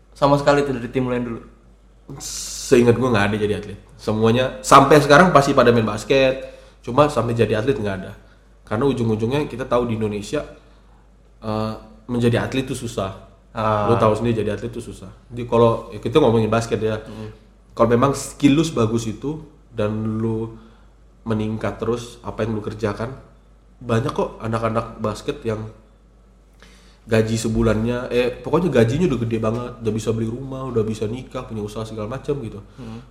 [0.09, 1.39] sama sekali tuh dari tim lain dulu.
[2.19, 3.79] Seingat gue nggak ada jadi atlet.
[3.95, 6.43] Semuanya sampai sekarang pasti pada main basket.
[6.83, 8.11] Cuma sampai jadi atlet nggak ada.
[8.67, 10.43] Karena ujung-ujungnya kita tahu di Indonesia
[11.39, 11.73] eh,
[12.07, 13.31] menjadi atlet itu susah.
[13.55, 13.87] Ah.
[13.87, 15.07] Lo tahu sendiri jadi atlet itu susah.
[15.31, 16.99] Jadi kalau ya kita ngomongin basket ya,
[17.71, 19.39] kalau memang skill lu sebagus itu
[19.73, 20.57] dan lu
[21.25, 23.13] meningkat terus apa yang lu kerjakan,
[23.79, 25.69] banyak kok anak-anak basket yang
[27.09, 31.41] gaji sebulannya eh pokoknya gajinya udah gede banget udah bisa beli rumah udah bisa nikah
[31.41, 32.61] punya usaha segala macam gitu.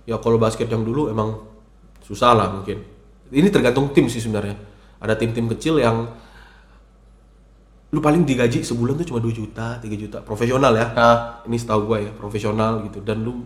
[0.07, 1.43] Ya kalau basket yang dulu emang
[1.99, 2.79] susah lah mungkin.
[3.27, 4.55] Ini tergantung tim sih sebenarnya.
[5.03, 6.07] Ada tim-tim kecil yang
[7.91, 10.17] lu paling digaji sebulan tuh cuma 2 juta 3 juta.
[10.23, 10.87] Profesional ya.
[11.43, 13.03] Ini setahu gue ya profesional gitu.
[13.03, 13.43] Dan lu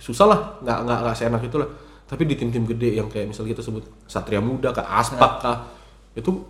[0.00, 1.68] susah lah nggak nggak nggak seenak itu lah
[2.12, 5.64] tapi di tim-tim gede yang kayak misalnya kita sebut Satria Muda kah Aspak kah
[6.12, 6.44] itu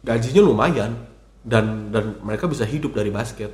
[0.00, 0.96] gajinya lumayan
[1.44, 3.52] dan dan mereka bisa hidup dari basket.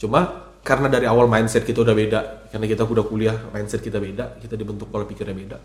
[0.00, 4.40] Cuma karena dari awal mindset kita udah beda karena kita udah kuliah mindset kita beda
[4.40, 5.58] kita dibentuk pola pikirnya beda.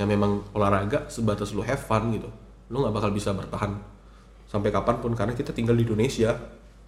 [0.00, 2.32] Ya memang olahraga sebatas lu have fun gitu.
[2.72, 3.76] Lu nggak bakal bisa bertahan
[4.48, 6.32] sampai kapan pun karena kita tinggal di Indonesia.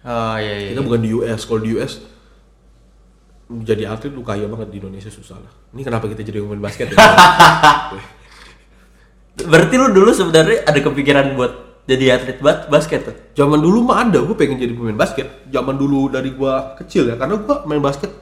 [0.01, 0.69] Oh iya iya.
[0.73, 2.01] kita bukan di US kalau di US
[3.49, 5.49] jadi atlet lu kaya banget di Indonesia susah lah.
[5.73, 6.97] Ini kenapa kita jadi ngomongin basket ya?
[9.51, 13.15] Berarti lu dulu sebenarnya ada kepikiran buat jadi atlet bas basket tuh?
[13.33, 15.49] Zaman dulu mah ada, gue pengen jadi pemain basket.
[15.49, 18.13] Zaman dulu dari gua kecil ya, karena gua main basket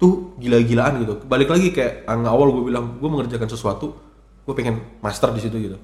[0.00, 1.20] tuh gila-gilaan gitu.
[1.28, 3.92] Balik lagi kayak ang- awal gue bilang, gue mengerjakan sesuatu,
[4.48, 5.76] gue pengen master di situ gitu.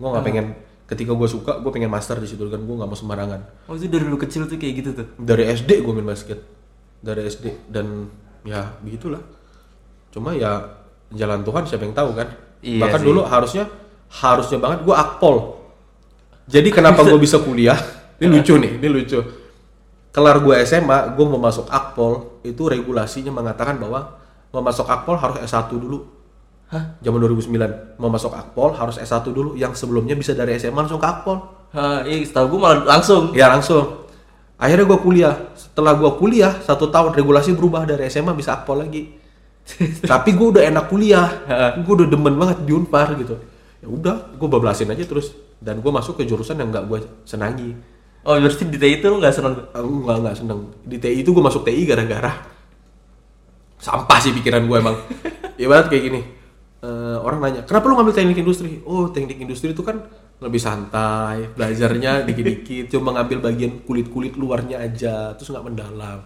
[0.00, 0.56] Gue nggak pengen
[0.88, 3.68] ketika gue suka, gue pengen master di situ kan, gue nggak mau sembarangan.
[3.68, 5.06] Oh itu dari lu kecil tuh kayak gitu tuh?
[5.20, 6.40] Dari SD gue main basket,
[7.04, 8.08] dari SD dan
[8.48, 9.20] ya begitulah.
[10.08, 10.64] Cuma ya
[11.12, 12.28] jalan Tuhan siapa yang tahu kan.
[12.64, 13.06] Iya Bahkan sih.
[13.06, 13.64] dulu harusnya
[14.08, 15.36] harusnya banget gue akpol.
[16.48, 17.76] Jadi kenapa gue bisa kuliah?
[18.18, 19.20] Ini lucu nih, ini lucu.
[20.10, 24.16] Kelar gue SMA, gue mau masuk akpol itu regulasinya mengatakan bahwa
[24.50, 26.08] mau masuk akpol harus S1 dulu.
[26.72, 27.00] Hah?
[27.00, 29.54] Zaman 2009 mau masuk akpol harus S1 dulu.
[29.54, 31.38] Yang sebelumnya bisa dari SMA langsung ke akpol.
[31.76, 33.36] Hah, iya setahu gue malah langsung.
[33.36, 34.08] Ya langsung.
[34.56, 35.34] Akhirnya gue kuliah.
[35.78, 39.14] Setelah gue kuliah satu tahun regulasi berubah dari SMA bisa akpol lagi.
[40.10, 41.30] Tapi gue udah enak kuliah.
[41.78, 43.38] gue udah demen banget di Unpar gitu.
[43.78, 45.38] Ya udah, gue bablasin aja terus.
[45.62, 47.78] Dan gue masuk ke jurusan yang nggak gue senangi.
[48.26, 49.54] Oh berarti di TI itu lu nggak seneng?
[49.70, 50.66] Aku nggak seneng.
[50.82, 52.58] Di TI itu gue masuk TI gara-gara
[53.78, 54.98] sampah sih pikiran gue emang.
[55.62, 56.20] Ibarat kayak gini.
[56.82, 58.82] eh, orang nanya, kenapa lu ngambil teknik industri?
[58.82, 65.34] Oh, teknik industri itu kan lebih santai, belajarnya dikit-dikit, cuma ngambil bagian kulit-kulit luarnya aja,
[65.34, 66.22] terus nggak mendalam.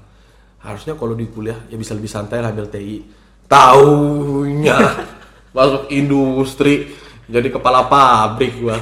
[0.62, 3.03] Harusnya kalau di kuliah ya bisa lebih santai lah ambil TI.
[3.51, 4.79] Taunya
[5.57, 6.88] masuk industri
[7.29, 8.79] jadi kepala pabrik gua.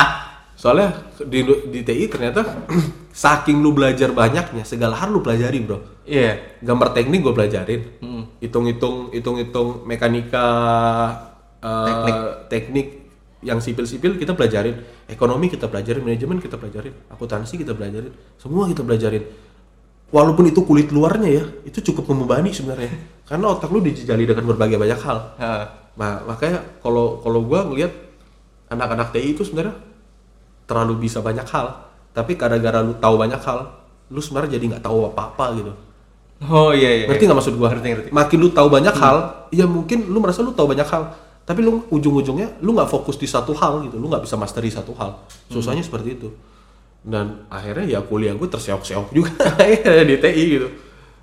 [0.60, 0.90] Soalnya
[1.22, 2.42] di, di TI ternyata
[3.14, 6.02] saking lu belajar banyaknya segala hal lu pelajari bro.
[6.02, 6.58] Iya.
[6.64, 8.24] Gambar teknik gue pelajarin, Hmm.
[8.40, 10.46] hitung-hitung hitung-hitung mekanika
[11.60, 12.16] eh, Teknik.
[12.48, 12.86] teknik
[13.38, 18.82] yang sipil-sipil kita pelajarin, ekonomi kita pelajarin, manajemen kita pelajarin, akuntansi kita pelajarin, semua kita
[18.82, 19.22] pelajarin.
[20.08, 22.88] Walaupun itu kulit luarnya ya, itu cukup membebani sebenarnya.
[23.28, 25.18] Karena otak lu dijajali dengan berbagai banyak hal.
[25.36, 27.92] Nah, makanya kalau kalau gua ngelihat
[28.72, 29.76] anak-anak TI itu sebenarnya
[30.64, 33.68] terlalu bisa banyak hal, tapi gara-gara lu tahu banyak hal,
[34.08, 35.72] lu sebenarnya jadi nggak tahu apa-apa gitu.
[36.48, 37.06] Oh iya iya.
[37.06, 37.68] Ngerti nggak maksud gua?
[37.76, 38.08] Ngerti, ngerti.
[38.08, 39.16] Makin lu tahu banyak hal,
[39.52, 41.12] ya mungkin lu merasa lu tahu banyak hal,
[41.48, 44.92] tapi lu ujung-ujungnya lu nggak fokus di satu hal gitu, lu nggak bisa mastery satu
[45.00, 45.24] hal.
[45.48, 46.28] Susahnya seperti itu.
[47.00, 50.68] Dan akhirnya ya kuliah gue terseok-seok juga akhirnya di TI gitu.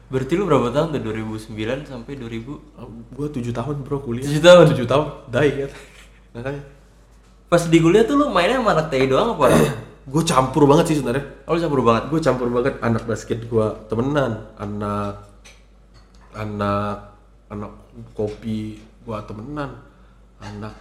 [0.09, 1.01] Berarti lu berapa tahun tuh?
[1.13, 2.41] 2009 sampai 2000?
[3.13, 4.25] Gue tujuh tahun bro kuliah.
[4.25, 4.65] Tujuh tahun?
[4.73, 5.05] Tujuh tahun.
[5.29, 5.71] Dai kan.
[6.33, 6.63] Makanya.
[7.45, 9.45] Pas di kuliah tuh lu mainnya sama anak TI doang apa?
[10.05, 11.45] gue campur banget sih sebenarnya.
[11.45, 12.03] Oh lu campur banget.
[12.09, 15.21] gue campur banget anak basket gue temenan anak
[16.33, 17.13] anak
[17.53, 17.71] anak
[18.17, 19.85] kopi gue temenan
[20.45, 20.75] anak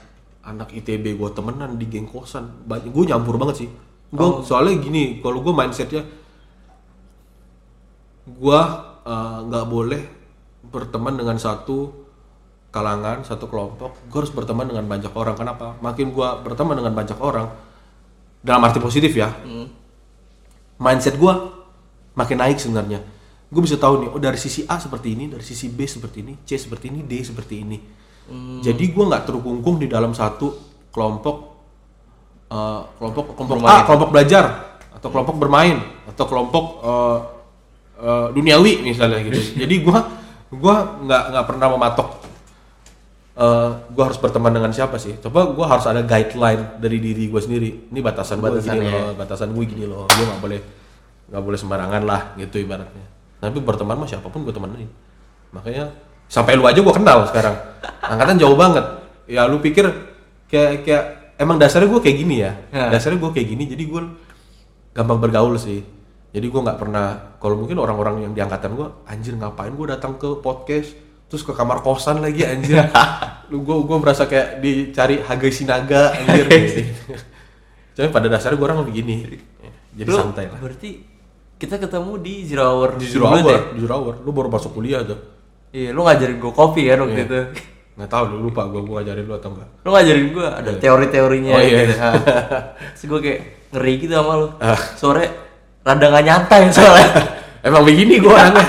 [0.45, 2.65] anak itb gue temenan di geng kosan.
[2.69, 3.69] Banyak gue nyampur banget sih.
[4.13, 6.05] Gue soalnya gini kalau gue mindsetnya
[8.25, 8.61] gue
[9.05, 10.03] eh, nggak boleh
[10.65, 12.05] berteman dengan satu
[12.69, 13.97] kalangan satu kelompok.
[14.13, 15.35] Gue harus berteman dengan banyak orang.
[15.35, 15.81] Kenapa?
[15.81, 17.49] Makin gue berteman dengan banyak orang
[18.45, 19.33] dalam arti positif ya
[20.79, 21.35] mindset gue
[22.15, 23.03] makin naik sebenarnya.
[23.51, 26.35] Gue bisa tahu nih oh dari sisi A seperti ini dari sisi B seperti ini
[26.43, 27.79] C seperti ini D seperti ini
[28.65, 30.57] jadi gue nggak terkungkung di dalam satu
[30.89, 31.37] kelompok
[32.49, 34.45] eh, kelompok kelompok A kelompok belajar
[34.95, 35.77] atau kelompok bermain
[36.09, 37.19] atau kelompok eh,
[38.01, 39.99] eh, duniawi misalnya gitu jadi gue
[40.55, 42.09] gue nggak nggak pernah mematok
[43.35, 45.19] eh gue harus berteman dengan siapa sih?
[45.19, 47.91] Coba gue harus ada guideline dari diri gue sendiri.
[47.91, 50.07] Ini batasan gue gini loh, batasan gue gini loh.
[50.07, 50.61] Gue nggak boleh
[51.35, 53.03] nggak boleh sembarangan lah gitu ibaratnya.
[53.43, 54.87] Tapi berteman mah siapa pun gue temenin.
[55.51, 55.91] Makanya
[56.29, 57.57] sampai lu aja gue kenal sekarang.
[58.05, 58.85] Angkatan jauh banget.
[59.25, 59.89] Ya lu pikir
[60.49, 61.05] kayak kayak
[61.41, 62.53] emang dasarnya gue kayak gini ya.
[62.71, 62.93] Ya.
[62.93, 63.65] Dasarnya gue kayak gini.
[63.69, 64.03] Jadi gue
[64.95, 65.83] gampang bergaul sih.
[66.35, 67.37] Jadi gue nggak pernah.
[67.39, 71.51] Kalau mungkin orang-orang yang di angkatan gue, anjir ngapain gue datang ke podcast terus ke
[71.57, 72.79] kamar kosan lagi anjir.
[73.51, 76.47] Lu gue gue merasa kayak dicari Hagai Sinaga anjir.
[77.95, 79.17] Tapi pada dasarnya gue orang begini.
[79.95, 80.59] Jadi Lu santai lah.
[80.59, 80.91] Berarti
[81.55, 83.63] kita ketemu di Zero Hour Di Zero Hour, deh.
[83.79, 84.15] di Zero Hour.
[84.27, 85.34] Lu baru masuk kuliah tuh.
[85.75, 87.27] Iya, lu ngajarin gue kopi kan waktu Iya.
[87.27, 87.39] itu.
[87.95, 89.69] Nggak tahu lu lupa gue gue ngajarin lu atau enggak.
[89.83, 91.79] Lu ngajarin gue ada teori-teorinya Oh, iya.
[91.83, 91.95] gitu.
[92.95, 93.41] Terus gue kayak
[93.75, 94.49] ngeri gitu sama lu.
[94.59, 94.79] Ah.
[94.95, 95.25] Sore
[95.83, 97.09] rada gak nyantai soalnya.
[97.67, 98.67] Emang begini gue orangnya.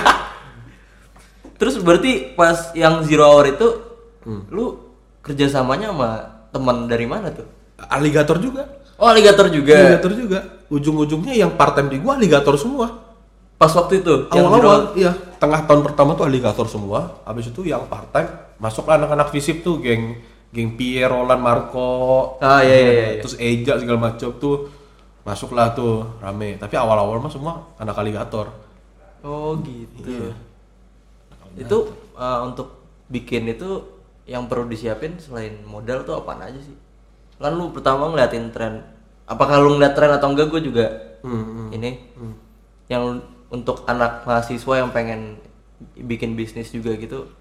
[1.56, 3.68] Terus berarti pas yang Zero Hour itu
[4.26, 4.42] Hmm.
[4.50, 4.74] lu
[5.22, 6.10] kerjasamanya sama
[6.50, 7.46] teman dari mana tuh?
[7.78, 8.66] Aligator juga.
[8.98, 9.78] Oh, aligator juga.
[9.78, 10.40] Aligator juga.
[10.66, 13.06] Ujung-ujungnya yang part time di gua aligator semua.
[13.54, 14.50] Pas waktu itu yang.
[14.50, 15.14] Awal-awal iya,
[15.46, 17.22] tengah tahun pertama tuh aligator semua.
[17.24, 20.18] Habis itu yang part time masuklah anak-anak visip tuh geng
[20.50, 22.36] geng Pierre, Roland, Marco.
[22.42, 23.08] Ah, iya, iya, iya.
[23.22, 24.74] Terus Eja segala macam tuh
[25.22, 26.58] masuklah tuh rame.
[26.58, 28.50] Tapi awal-awal mah semua anak aligator.
[29.22, 30.10] Oh, gitu.
[30.10, 30.34] Iya.
[31.62, 31.78] Itu
[32.18, 36.74] eh, untuk bikin itu yang perlu disiapin selain modal tuh apaan aja sih
[37.38, 38.82] kan lu pertama ngeliatin tren
[39.30, 40.88] apakah lu ngeliat tren atau enggak gue juga
[41.26, 42.06] Hmm, ini
[42.86, 43.18] yang
[43.56, 45.40] untuk anak mahasiswa yang pengen
[45.96, 47.32] bikin bisnis juga gitu?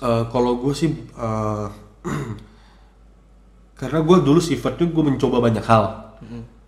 [0.00, 1.66] Eh, kalau gue sih eh,
[3.80, 5.84] karena gue dulu sifatnya gue mencoba banyak hal.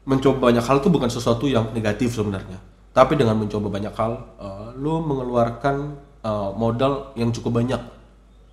[0.04, 2.60] Mencoba banyak hal itu bukan sesuatu yang negatif sebenarnya.
[2.92, 5.76] Tapi dengan mencoba banyak hal eh, lu mengeluarkan
[6.20, 7.80] eh, modal yang cukup banyak.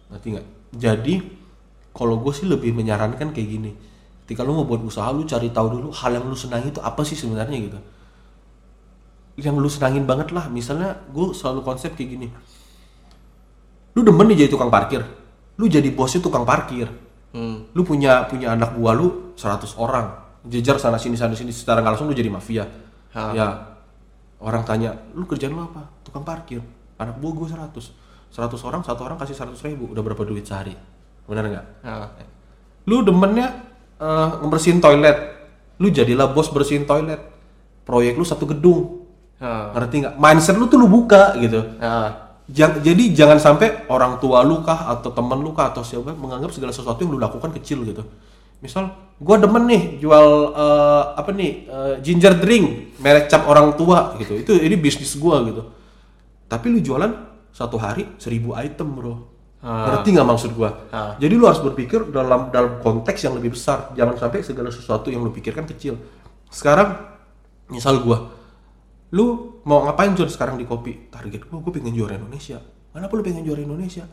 [0.10, 0.48] Ngerti nggak?
[0.80, 1.16] Jadi
[1.92, 3.72] kalau gue sih lebih menyarankan kayak gini.
[4.24, 7.02] Ketika lu mau buat usaha lu cari tahu dulu hal yang lu senangi itu apa
[7.02, 7.82] sih sebenarnya gitu
[9.38, 10.48] yang lu senangin banget lah.
[10.50, 12.28] Misalnya gue selalu konsep kayak gini.
[13.94, 15.04] Lu demen nih jadi tukang parkir.
[15.60, 16.90] Lu jadi bosnya tukang parkir.
[17.30, 17.70] Hmm.
[17.78, 20.18] lu punya punya anak buah lu 100 orang.
[20.50, 21.54] Jejar sana sini sana sini.
[21.54, 22.66] Secara nggak langsung lu jadi mafia.
[23.14, 23.22] Ha.
[23.38, 23.48] ya.
[24.42, 25.86] Orang tanya lu kerjaan lu apa?
[26.02, 26.64] Tukang parkir.
[26.98, 29.90] Anak buah gue 100 100 orang satu orang kasih 100 ribu.
[29.94, 30.74] Udah berapa duit sehari?
[31.30, 31.66] Benar nggak?
[32.90, 33.48] Lu demennya
[34.02, 35.18] eh, ngebersihin toilet.
[35.78, 37.22] Lu jadilah bos bersihin toilet.
[37.86, 38.99] Proyek lu satu gedung
[39.76, 44.42] ngerti nggak mindset lu tuh lu buka gitu nah, Jang- jadi jangan sampai orang tua
[44.42, 47.86] lu kah atau temen lu kah atau siapa menganggap segala sesuatu yang lu lakukan kecil
[47.86, 48.02] gitu.
[48.60, 48.90] Misal,
[49.22, 54.34] gua demen nih jual eh, apa nih eh, ginger drink merek cap orang tua gitu.
[54.34, 55.62] Itu ini bisnis gua gitu.
[56.50, 57.14] Tapi lu jualan
[57.54, 59.14] satu hari seribu item bro.
[59.62, 60.90] Ngerti nggak maksud gua?
[60.90, 61.14] Ah.
[61.22, 63.94] Jadi lu harus berpikir dalam dalam konteks yang lebih besar.
[63.94, 66.02] Jangan sampai segala sesuatu yang lu pikirkan kecil.
[66.50, 66.98] Sekarang
[67.70, 68.39] misal gua
[69.16, 71.10] lu mau ngapain John sekarang di kopi?
[71.10, 72.62] Target gua gue pengen juara Indonesia.
[72.94, 74.06] Kenapa lu pengen juara Indonesia?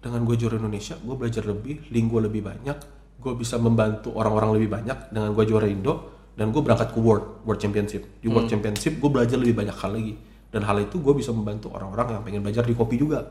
[0.00, 2.78] Dengan gue juara Indonesia gue belajar lebih link gue lebih banyak
[3.16, 4.98] gue bisa membantu orang-orang lebih banyak.
[5.10, 5.94] Dengan gue juara Indo
[6.36, 8.04] dan gue berangkat ke World World Championship.
[8.20, 10.14] Di World Championship gue belajar lebih banyak hal lagi.
[10.52, 13.24] Dan hal itu gue bisa membantu orang-orang yang pengen belajar di kopi juga.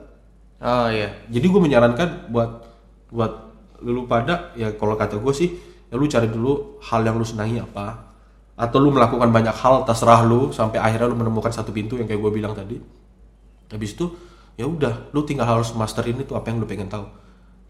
[0.60, 1.26] Oh iya.
[1.30, 2.52] Jadi gue menyarankan buat
[3.14, 3.32] buat
[3.86, 5.50] lu pada ya kalau kata gue sih
[5.92, 8.15] ya lu cari dulu hal yang lu senangi apa
[8.56, 12.24] atau lu melakukan banyak hal terserah lu sampai akhirnya lu menemukan satu pintu yang kayak
[12.24, 12.80] gue bilang tadi.
[13.68, 14.16] Habis itu
[14.56, 17.04] ya udah lu tinggal harus masterin itu apa yang lu pengen tahu.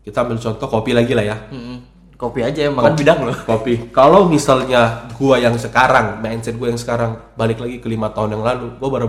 [0.06, 1.38] Kita ambil contoh kopi lagi lah ya.
[1.50, 1.98] Mm-mm.
[2.16, 3.90] kopi aja emang kan bidang lo kopi.
[3.90, 8.44] Kalau misalnya gua yang sekarang mindset gua yang sekarang balik lagi ke lima tahun yang
[8.46, 9.08] lalu gua baru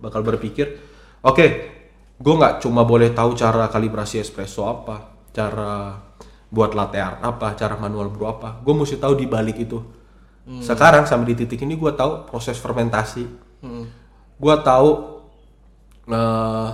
[0.00, 0.80] bakal, berpikir
[1.22, 1.46] oke
[2.18, 6.02] gua nggak cuma boleh tahu cara kalibrasi espresso apa cara
[6.50, 9.97] buat latte art apa cara manual brew apa gua mesti tahu di balik itu
[10.64, 13.24] sekarang sampai di titik ini gua tahu proses fermentasi.
[13.58, 13.84] Mm.
[14.38, 14.90] gua tahu
[16.06, 16.70] eh,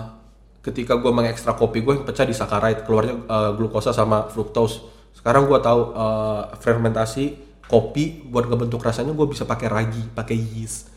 [0.60, 4.84] ketika gua mengekstrak kopi gue yang pecah di saccharide keluarnya eh, glukosa sama fructose.
[5.16, 7.24] Sekarang gua tahu eh, fermentasi
[7.64, 10.92] kopi buat ngebentuk rasanya gue bisa pakai ragi pakai yeast.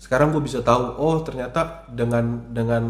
[0.00, 2.84] Sekarang gue bisa tahu oh ternyata dengan dengan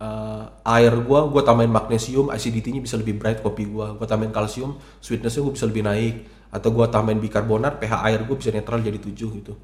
[0.00, 3.94] eh, air gua gue tambahin magnesium acidity-nya bisa lebih bright kopi gua.
[3.94, 6.16] Gue tambahin kalsium sweetness-nya gue bisa lebih naik
[6.52, 9.56] atau gue tambahin bikarbonat pH air gue bisa netral jadi 7 gitu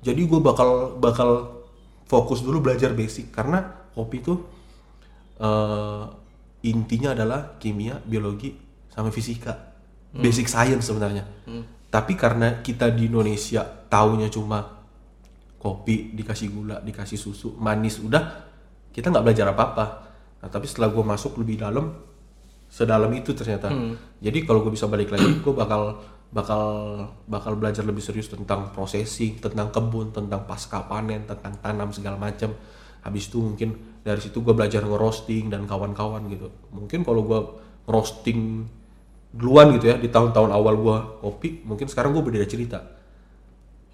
[0.00, 1.60] jadi gue bakal bakal
[2.06, 4.34] fokus dulu belajar basic karena kopi itu
[5.42, 6.04] eh,
[6.66, 8.54] intinya adalah kimia, biologi,
[8.90, 9.54] sama fisika,
[10.16, 11.24] basic science sebenarnya.
[11.86, 14.62] Tapi karena kita di Indonesia taunya cuma
[15.56, 18.22] kopi dikasih gula, dikasih susu, manis udah,
[18.90, 19.84] kita nggak belajar apa-apa.
[20.42, 21.94] Nah, tapi setelah gue masuk lebih dalam,
[22.66, 23.70] sedalam itu ternyata.
[24.18, 26.02] Jadi kalau gue bisa balik lagi, gue bakal
[26.36, 26.64] bakal
[27.24, 32.52] bakal belajar lebih serius tentang processing, tentang kebun, tentang pasca panen, tentang tanam segala macam.
[33.00, 33.72] Habis itu mungkin
[34.04, 36.52] dari situ gue belajar ngerosting dan kawan-kawan gitu.
[36.76, 37.40] Mungkin kalau gue
[37.88, 38.68] ngerosting
[39.32, 42.84] duluan gitu ya di tahun-tahun awal gue kopi, mungkin sekarang gue beda cerita.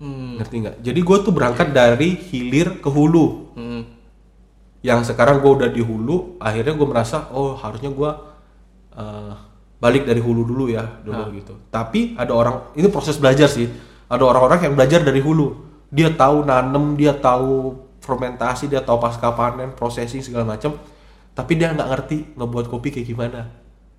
[0.02, 0.42] Hmm.
[0.42, 0.76] Ngerti nggak?
[0.82, 3.84] Jadi gue tuh berangkat dari hilir ke hulu Hmm.
[4.82, 8.10] yang sekarang gue udah di hulu akhirnya gue merasa oh harusnya gue
[8.96, 9.34] eh,
[9.82, 11.58] balik dari hulu dulu ya dulu gitu.
[11.74, 13.66] Tapi ada orang ini proses belajar sih.
[14.06, 15.74] Ada orang-orang yang belajar dari hulu.
[15.90, 20.78] Dia tahu nanem dia tahu fermentasi dia tahu pasca panen processing segala macam
[21.32, 23.40] tapi dia nggak ngerti ngebuat kopi kayak gimana.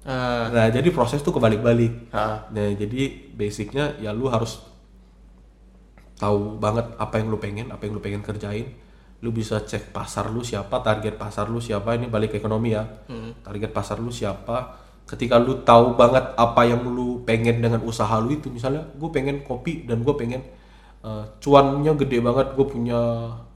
[0.04, 2.12] Ah, nah jadi proses tuh kebalik-balik.
[2.12, 2.46] Ah.
[2.52, 4.60] Nah, jadi basicnya ya lu harus
[6.20, 8.68] tahu banget apa yang lu pengen, apa yang lu pengen kerjain.
[9.24, 12.84] Lu bisa cek pasar lu siapa, target pasar lu siapa, ini balik ke ekonomi ya.
[13.42, 14.83] Target pasar lu siapa.
[15.04, 19.44] Ketika lu tahu banget apa yang lu pengen dengan usaha lu itu, misalnya gue pengen
[19.44, 20.42] kopi dan gue pengen
[21.04, 23.00] eh, cuannya gede banget, gue punya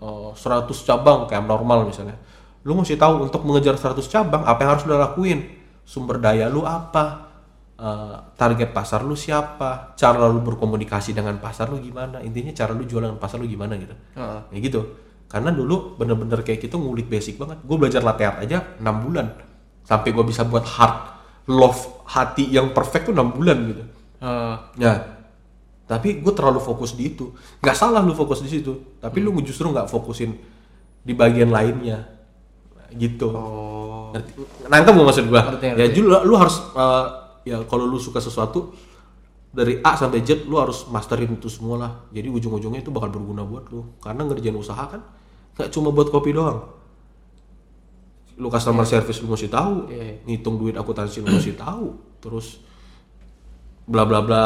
[0.03, 2.19] eh, 100 cabang kayak normal misalnya.
[2.67, 5.39] Lu mesti tahu untuk mengejar 100 cabang apa yang harus lu lakuin.
[5.87, 7.25] Sumber daya lu apa?
[7.77, 12.81] eh, target pasar lu siapa, cara lu berkomunikasi dengan pasar lu gimana, intinya cara lu
[12.89, 14.41] jualan dengan pasar lu gimana gitu, Ah.
[14.49, 14.81] kayak gitu.
[15.29, 17.61] Karena dulu bener-bener kayak gitu ngulik basic banget.
[17.61, 19.29] Gue belajar latte art aja 6 bulan
[19.85, 20.95] sampai gue bisa buat heart
[21.47, 23.83] love hati yang perfect tuh enam bulan gitu.
[24.23, 24.93] Eh, ya.
[25.87, 27.31] Tapi gue terlalu fokus di itu.
[27.63, 30.35] Nggak salah lu fokus di situ tapi lu justru nggak fokusin
[31.03, 32.03] di bagian lainnya.
[32.91, 33.27] Gitu.
[33.31, 34.11] Oh.
[34.15, 34.31] ngerti?
[34.67, 35.41] Nangkep gak maksud gua.
[35.51, 35.99] Ngerti, ya ngerti.
[35.99, 37.05] lu, lu harus uh,
[37.43, 38.71] ya kalau lu suka sesuatu
[39.51, 41.91] dari A sampai Z lu harus masterin itu semua lah.
[42.15, 43.99] Jadi ujung-ujungnya itu bakal berguna buat lu.
[43.99, 45.03] Karena ngerjain usaha kan
[45.57, 46.76] nggak cuma buat kopi doang
[48.37, 50.21] lu customer service lu mesti tahu Iya.
[50.23, 52.61] ngitung duit akuntansi lu mesti tahu terus
[53.83, 54.41] bla bla bla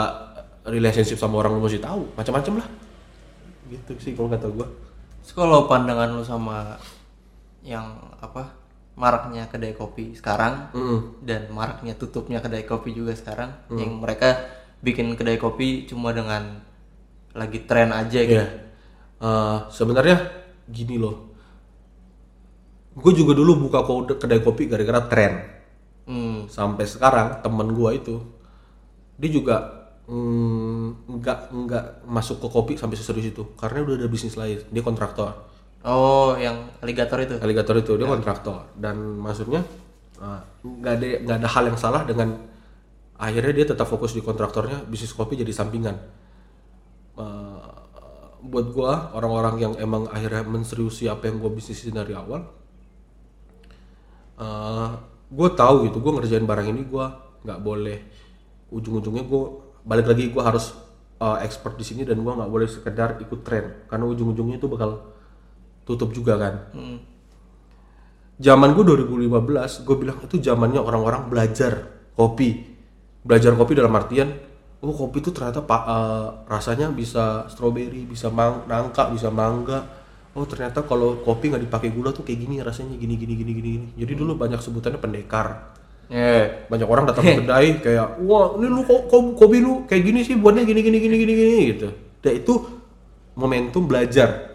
[0.64, 2.68] relationship sama orang lu mesti tahu macam-macam lah
[3.68, 4.68] gitu sih kalau kata gua
[5.22, 6.76] Terus kalau pandangan lu sama
[7.62, 7.86] yang
[8.18, 8.58] apa
[8.94, 11.22] maraknya kedai kopi sekarang Mm-mm.
[11.22, 13.78] dan maraknya tutupnya kedai kopi juga sekarang Hmm.
[13.78, 14.36] yang mereka
[14.80, 16.58] bikin kedai kopi cuma dengan
[17.32, 18.34] lagi tren aja gitu.
[18.34, 18.48] Iya.
[19.22, 20.18] Eh, sebenarnya
[20.68, 21.31] gini loh.
[22.92, 23.84] Gue juga dulu buka
[24.20, 25.34] kedai kopi gara-gara tren.
[26.06, 26.50] Hmm.
[26.52, 28.16] Sampai sekarang temen gue itu
[29.22, 29.56] dia juga
[30.10, 34.60] mm, nggak nggak masuk ke kopi sampai seserius itu karena udah ada bisnis lain.
[34.68, 35.48] Dia kontraktor.
[35.82, 37.36] Oh, yang aligator itu.
[37.42, 39.64] Alligator itu dia kontraktor dan maksudnya
[40.20, 42.38] eh, nggak ada nggak ada hal yang salah dengan
[43.18, 46.22] akhirnya dia tetap fokus di kontraktornya bisnis kopi jadi sampingan
[47.12, 47.70] Eh,
[48.42, 52.48] buat gua orang-orang yang emang akhirnya menseriusi apa yang gua bisnisin dari awal
[54.42, 54.90] eh
[55.32, 57.98] gue tahu gitu gue ngerjain barang ini gua nggak boleh
[58.74, 60.76] ujung-ujungnya gua balik lagi gua harus
[61.22, 63.86] eh, expert di sini dan gua nggak boleh sekedar ikut tren.
[63.88, 65.14] Karena ujung-ujungnya itu bakal
[65.86, 66.56] tutup juga kan.
[66.74, 67.00] Hmm.
[68.42, 72.74] zaman gue 2015 gue bilang itu zamannya orang-orang belajar kopi.
[73.22, 74.34] Belajar kopi dalam artian
[74.82, 79.86] oh kopi itu ternyata pak eh, rasanya bisa stroberi bisa mang nangka bisa mangga
[80.32, 83.70] oh ternyata kalau kopi nggak dipakai gula tuh kayak gini rasanya gini gini gini gini
[83.76, 83.88] gini.
[84.00, 85.80] Jadi dulu banyak sebutannya pendekar.
[86.12, 86.68] Yeah.
[86.68, 90.28] banyak orang datang ke kedai kayak wah ini lu kok ko- kopi lu kayak gini
[90.28, 91.88] sih buatnya gini gini gini gini gini gitu.
[92.20, 92.54] Dan itu
[93.36, 94.52] momentum belajar.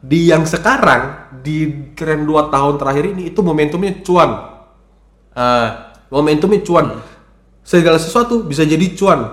[0.00, 4.30] Di yang sekarang di tren 2 tahun terakhir ini itu momentumnya cuan.
[5.34, 7.00] Ah, momentumnya cuan.
[7.64, 9.26] Segala sesuatu bisa jadi cuan.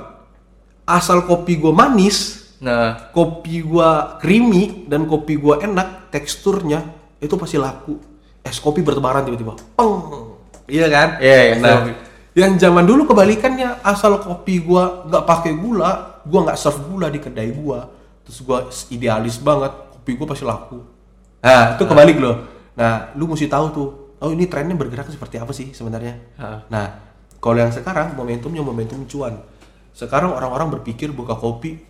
[0.88, 6.84] Asal kopi gua manis nah, kopi gua creamy dan kopi gua enak teksturnya
[7.22, 7.98] itu pasti laku.
[8.42, 9.58] Es kopi bertebaran tiba-tiba.
[9.76, 9.94] Peng.
[10.68, 11.08] Iya kan?
[11.24, 11.92] Iya, iya, nah kopi.
[12.38, 17.20] yang zaman dulu kebalikannya asal kopi gua nggak pakai gula gua nggak serve gula di
[17.24, 17.88] kedai gua.
[18.28, 20.80] Terus gua idealis banget kopi gua pasti laku.
[21.42, 22.36] Nah itu kebalik loh.
[22.78, 26.18] Nah lu mesti tahu tuh oh ini trennya bergerak seperti apa sih sebenarnya?
[26.42, 26.66] Ah.
[26.74, 26.86] nah
[27.38, 29.40] kalau yang sekarang momentumnya momentum cuan.
[29.94, 31.82] Sekarang orang-orang berpikir buka kopi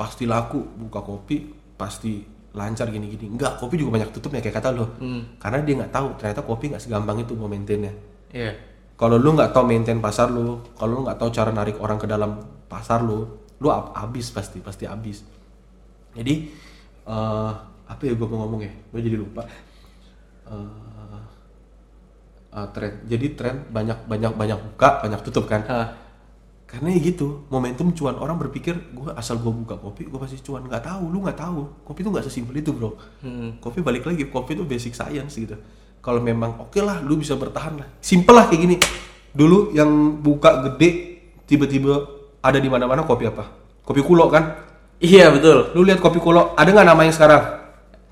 [0.00, 1.36] pasti laku buka kopi
[1.76, 2.24] pasti
[2.56, 3.28] lancar gini-gini.
[3.36, 4.86] Enggak kopi juga banyak tutupnya kayak kata lo
[5.36, 7.92] karena dia nggak tahu ternyata kopi nggak segampang itu mau maintainnya.
[8.32, 8.52] Iya.
[8.96, 12.06] kalau lu nggak tahu maintain pasar lu kalau lu nggak tahu cara narik orang ke
[12.06, 12.36] dalam
[12.68, 15.24] pasar lu lu ab- abis pasti pasti abis
[16.16, 16.34] jadi
[17.08, 17.52] eh
[17.90, 18.72] apa ya gue mau ngomong ya?
[18.94, 19.42] Gue jadi lupa.
[20.46, 21.20] Eh,
[22.54, 25.62] eh, tren jadi tren banyak banyak banyak buka banyak tutup kan?
[25.66, 25.86] Hah.
[26.70, 30.62] Karena ya gitu momentum cuan orang berpikir gue asal gue buka kopi gue pasti cuan.
[30.62, 31.82] Nggak tahu lu nggak tahu.
[31.82, 32.94] Kopi tuh nggak sesimpel itu bro.
[33.26, 33.58] Hmm.
[33.58, 35.58] kopi balik lagi kopi itu basic science gitu.
[35.98, 37.88] Kalau memang oke lah lu bisa bertahan lah.
[37.98, 38.76] Simple lah kayak gini.
[39.34, 42.06] Dulu yang buka gede tiba-tiba
[42.38, 43.50] ada di mana-mana kopi apa?
[43.82, 44.70] Kopi kulo kan?
[45.00, 45.74] Iya, betul.
[45.74, 47.42] lu lihat kopi kulo ada nggak namanya sekarang?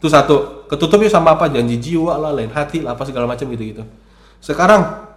[0.03, 0.67] Itu satu.
[0.67, 1.47] Ketutupnya sama apa?
[1.47, 3.85] Janji jiwa lah lain hati lah apa segala macam gitu gitu
[4.39, 5.08] sekarang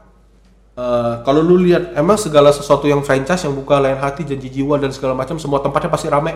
[0.78, 4.78] eh, kalau lu lihat emang segala sesuatu yang franchise yang buka lain hati janji jiwa
[4.78, 6.36] dan segala macam semua tempatnya pasti rame.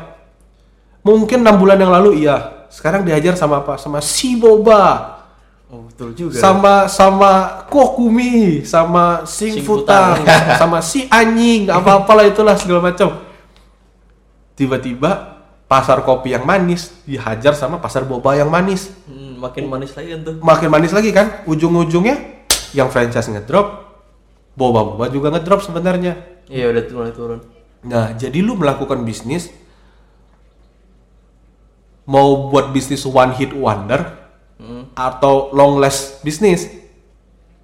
[1.05, 2.65] Mungkin enam bulan yang lalu iya.
[2.73, 3.77] Sekarang diajar sama apa?
[3.77, 5.15] Sama si boba
[5.65, 6.37] Oh, betul juga.
[6.37, 7.31] sama sama
[7.73, 10.21] kokumi sama sing Futang.
[10.61, 13.17] sama si anjing apa apalah itulah segala macam.
[14.53, 18.93] Tiba-tiba pasar kopi yang manis dihajar sama pasar boba yang manis.
[19.09, 20.35] Hmm, makin manis lagi kan tuh.
[20.37, 21.27] makin manis lagi kan?
[21.49, 22.15] Ujung-ujungnya
[22.77, 23.84] yang franchise ngedrop
[24.55, 26.15] boba-boba juga ngedrop sebenarnya
[26.45, 27.39] Iya, udah mulai turun.
[27.83, 29.51] nah jadi lu melakukan bisnis
[32.05, 34.23] mau buat bisnis one hit wonder
[34.55, 34.87] Hmm.
[34.95, 36.71] atau long last bisnis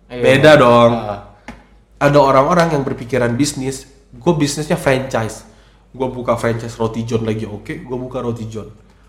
[0.06, 0.20] Iya.
[0.20, 1.40] beda dong Ah.
[1.98, 5.48] ada orang-orang yang berpikiran bisnis gue bisnisnya franchise
[5.88, 8.68] gue buka franchise roti john lagi oke gue buka roti john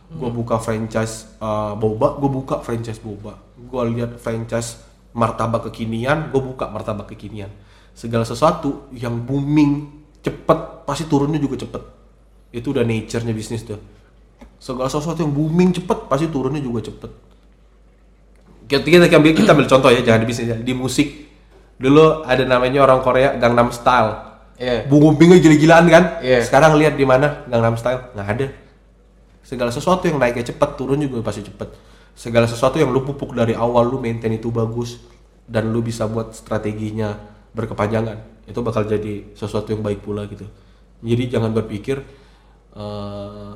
[0.09, 4.79] gue buka franchise uh, boba gue buka franchise boba gue lihat franchise
[5.11, 7.51] martabak kekinian gue buka martabak kekinian
[7.93, 11.83] segala sesuatu yang booming cepet pasti turunnya juga cepet.
[12.53, 13.81] Itu udah nature-nya bisnis tuh.
[14.57, 17.11] Segala sesuatu yang booming cepet pasti turunnya juga cepet.
[18.71, 20.57] Kita kita ambil kita ambil contoh ya jangan di bisnis ya.
[20.57, 21.09] di musik.
[21.77, 24.33] Dulu ada namanya orang Korea Gangnam Style.
[24.63, 24.87] Iya.
[24.87, 26.05] boomingnya gila-gilaan kan?
[26.23, 26.47] Iya.
[26.47, 27.43] sekarang lihat di mana?
[27.51, 28.15] Gangnam Style.
[28.15, 28.47] Nggak ada.
[29.43, 31.67] Segala sesuatu yang naiknya cepet turun juga pasti cepet.
[32.15, 35.03] Segala sesuatu yang lu pupuk dari awal lu maintain itu bagus.
[35.43, 38.49] Dan lu bisa buat strateginya berkepanjangan.
[38.49, 40.45] Itu bakal jadi sesuatu yang baik pula gitu.
[41.03, 42.01] Jadi jangan berpikir
[42.75, 43.53] eh,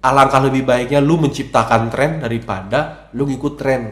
[0.00, 3.82] alangkah lebih baiknya lu menciptakan tren daripada lu ngikut tren.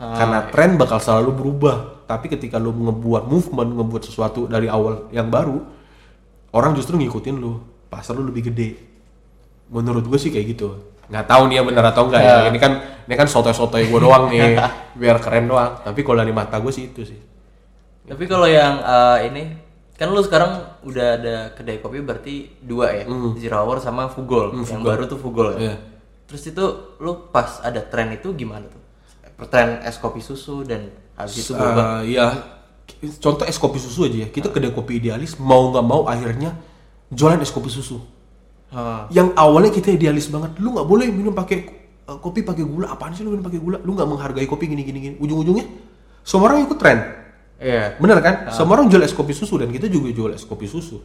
[0.00, 1.76] Karena tren bakal selalu berubah.
[2.08, 5.60] Tapi ketika lu ngebuat movement ngebuat sesuatu dari awal yang baru
[6.56, 7.60] orang justru ngikutin lu.
[7.90, 8.78] Pasar lu lebih gede.
[9.70, 10.68] Menurut gue sih kayak gitu.
[11.10, 12.36] Nggak tahu nih ya bener atau enggak ya.
[12.48, 12.72] Ini kan
[13.06, 14.56] ini kan sotoy-sotoy gue doang nih.
[15.00, 15.84] Biar keren doang.
[15.84, 17.29] Tapi kalau dari mata gue sih itu sih
[18.10, 19.42] Tapi kalau yang eh, ini
[19.94, 23.04] kan lu sekarang udah ada kedai kopi berarti dua ya,
[23.38, 24.50] Zero Hour sama Fugol.
[24.66, 25.58] yang baru tuh Fugol ya.
[25.62, 25.74] Iya.
[26.26, 26.64] Terus itu
[26.98, 28.82] lu pas ada tren itu gimana tuh?
[29.46, 32.02] Tren es kopi susu dan habis itu berubah.
[32.02, 32.58] Eh, ya
[33.22, 36.56] contoh es kopi susu aja ya kita kedai kopi idealis mau nggak mau akhirnya
[37.12, 38.02] jualan es kopi susu
[38.70, 39.10] Hah.
[39.10, 41.58] yang awalnya kita idealis banget lu nggak boleh minum pakai
[42.06, 44.82] eh, kopi pakai gula apaan sih lu minum pakai gula lu nggak menghargai kopi gini
[44.82, 45.66] gini gini ujung-ujungnya
[46.22, 46.98] semua orang ikut tren
[47.60, 48.00] Iya.
[48.00, 48.48] bener kan?
[48.48, 51.04] Semua orang jual es kopi susu dan kita juga jual es kopi susu.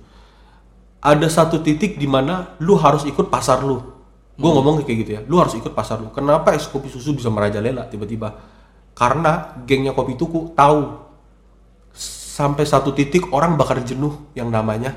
[1.03, 3.83] Ada satu titik di mana lu harus ikut pasar lu.
[4.39, 6.15] Gue ngomong kayak gitu ya lu harus ikut pasar lu.
[6.15, 8.39] Kenapa es kopi susu bisa merajalela tiba-tiba?
[8.95, 11.03] Karena gengnya kopi tuku tahu.
[12.35, 14.95] Sampai satu titik orang bakal jenuh yang namanya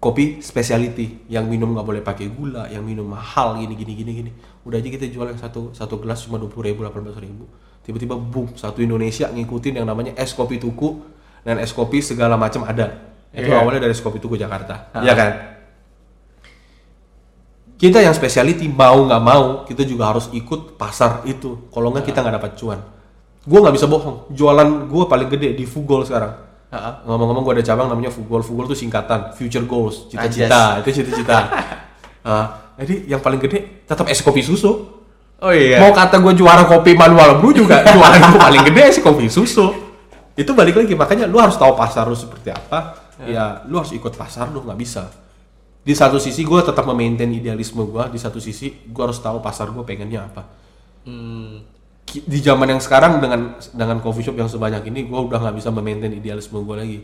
[0.00, 1.28] kopi specialty.
[1.28, 4.30] Yang minum nggak boleh pakai gula yang minum mahal gini gini gini gini.
[4.64, 7.44] Udah aja kita jual yang satu satu gelas cuma dua puluh ribu delapan ribu
[7.82, 11.02] tiba-tiba boom satu Indonesia ngikutin yang namanya es kopi tuku
[11.42, 13.10] dan es kopi segala macam ada.
[13.32, 13.58] Itu Iya.
[13.64, 14.92] awalnya dari es kopi tuku Jakarta.
[15.02, 15.30] Ya kan?
[17.76, 21.66] Kita yang specialty mau nggak mau kita juga harus ikut pasar itu.
[21.74, 22.78] Kalau nggak kita nggak dapat cuan.
[23.42, 24.30] Gue nggak bisa bohong.
[24.30, 26.54] Jualan gue paling gede di Fugol sekarang.
[26.72, 27.04] Heeh.
[27.04, 28.40] ngomong-ngomong gue ada cabang namanya Fugol.
[28.40, 30.78] Fugol itu singkatan future goals cita-cita.
[30.80, 31.38] Itu cita-cita.
[32.22, 35.01] Ah, jadi yang paling gede tetap es kopi susu
[35.42, 35.82] Oh iya.
[35.82, 39.74] mau kata gue juara kopi manual brew juga jualan gue paling gede es kopi susu.
[40.38, 43.02] Itu balik lagi makanya lu harus tahu pasar lu seperti apa.
[43.22, 45.10] Ya, lu harus ikut pasar lu nggak bisa.
[45.82, 49.70] Di satu sisi gue tetap memaintain idealisme gue di satu sisi gue harus tahu pasar
[49.74, 50.42] gue pengennya apa.
[51.04, 51.66] Hmm.
[52.06, 55.74] Di zaman yang sekarang dengan dengan coffee shop yang sebanyak ini gue udah nggak bisa
[55.74, 56.98] memaintain idealisme gue lagi.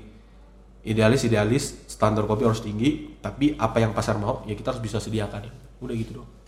[0.86, 5.02] Idealis idealis standar kopi harus tinggi tapi apa yang pasar mau ya kita harus bisa
[5.02, 5.50] sediakan.
[5.82, 6.38] Udah gitu dong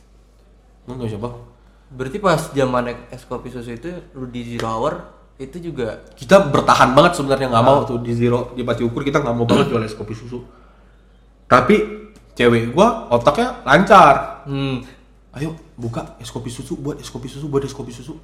[0.91, 1.45] lu nggak usah bohong
[1.91, 4.95] Berarti pas zaman es kopi susu itu lu di Zero Hour
[5.41, 9.25] itu juga kita bertahan banget sebenarnya nggak mau tuh di zero di Pati Ukur kita
[9.25, 10.45] nggak mau banget jual es kopi susu.
[11.49, 11.81] Tapi
[12.37, 14.45] cewek gua otaknya lancar.
[14.45, 14.85] Hmm,
[15.33, 18.21] ayo buka es kopi susu buat es kopi susu buat es kopi susu.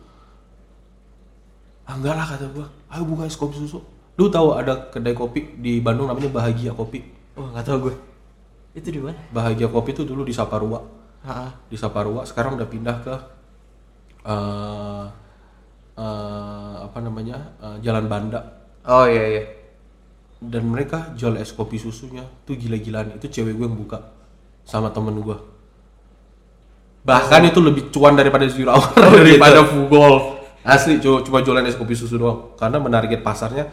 [1.88, 2.68] Ah enggak lah kata gua.
[2.92, 3.80] Ayo buka es kopi susu.
[4.20, 7.04] Lu tahu ada kedai kopi di Bandung namanya Bahagia Kopi?
[7.36, 7.94] Wah nggak tahu gue.
[8.72, 9.20] Itu di mana?
[9.28, 10.80] Bahagia Kopi itu dulu di Saparua.
[11.26, 11.50] Heeh.
[11.68, 13.14] di Saparua sekarang udah pindah ke
[14.26, 15.04] eh
[15.96, 18.40] eh, apa namanya eh, Jalan Banda.
[18.86, 19.44] Oh iya iya.
[20.36, 22.22] dan mereka jual es kopi susunya.
[22.44, 23.16] Tuh gila-gilaan.
[23.16, 24.12] Itu cewek gue yang buka
[24.68, 25.36] sama temen gue.
[27.06, 31.96] Bahkan itu lebih cuan daripada zero hour daripada fugol asli cuma, cuma jualan es kopi
[31.96, 32.52] susu doang.
[32.60, 33.70] Karena menarget pasarnya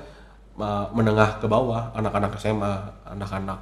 [0.55, 1.91] uh, menengah ke bawah.
[1.99, 2.73] Anak-anak SMA
[3.11, 3.59] anak-anak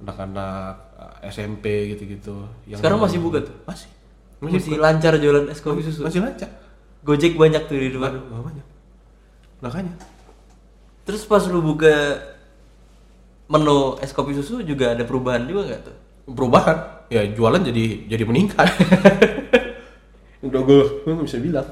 [0.00, 2.48] anak-anak uh, SMP gitu-gitu.
[2.64, 3.54] Yang Sekarang masih buka tuh?
[3.68, 3.99] masih
[4.40, 6.00] Masih, lancar jualan es kopi susu.
[6.00, 6.48] masih lancar.
[7.04, 8.16] Gojek banyak tuh di depan.
[8.16, 8.64] Aduh, makanya
[9.60, 9.94] makanya.
[11.04, 12.24] Terus pas lu buka
[13.52, 15.96] menu es kopi susu juga ada perubahan juga nggak tuh?
[16.30, 17.04] perubahan?
[17.12, 18.64] Ya jualan jadi jadi meningkat.
[20.46, 21.68] Udah gue gue nggak bisa bilang.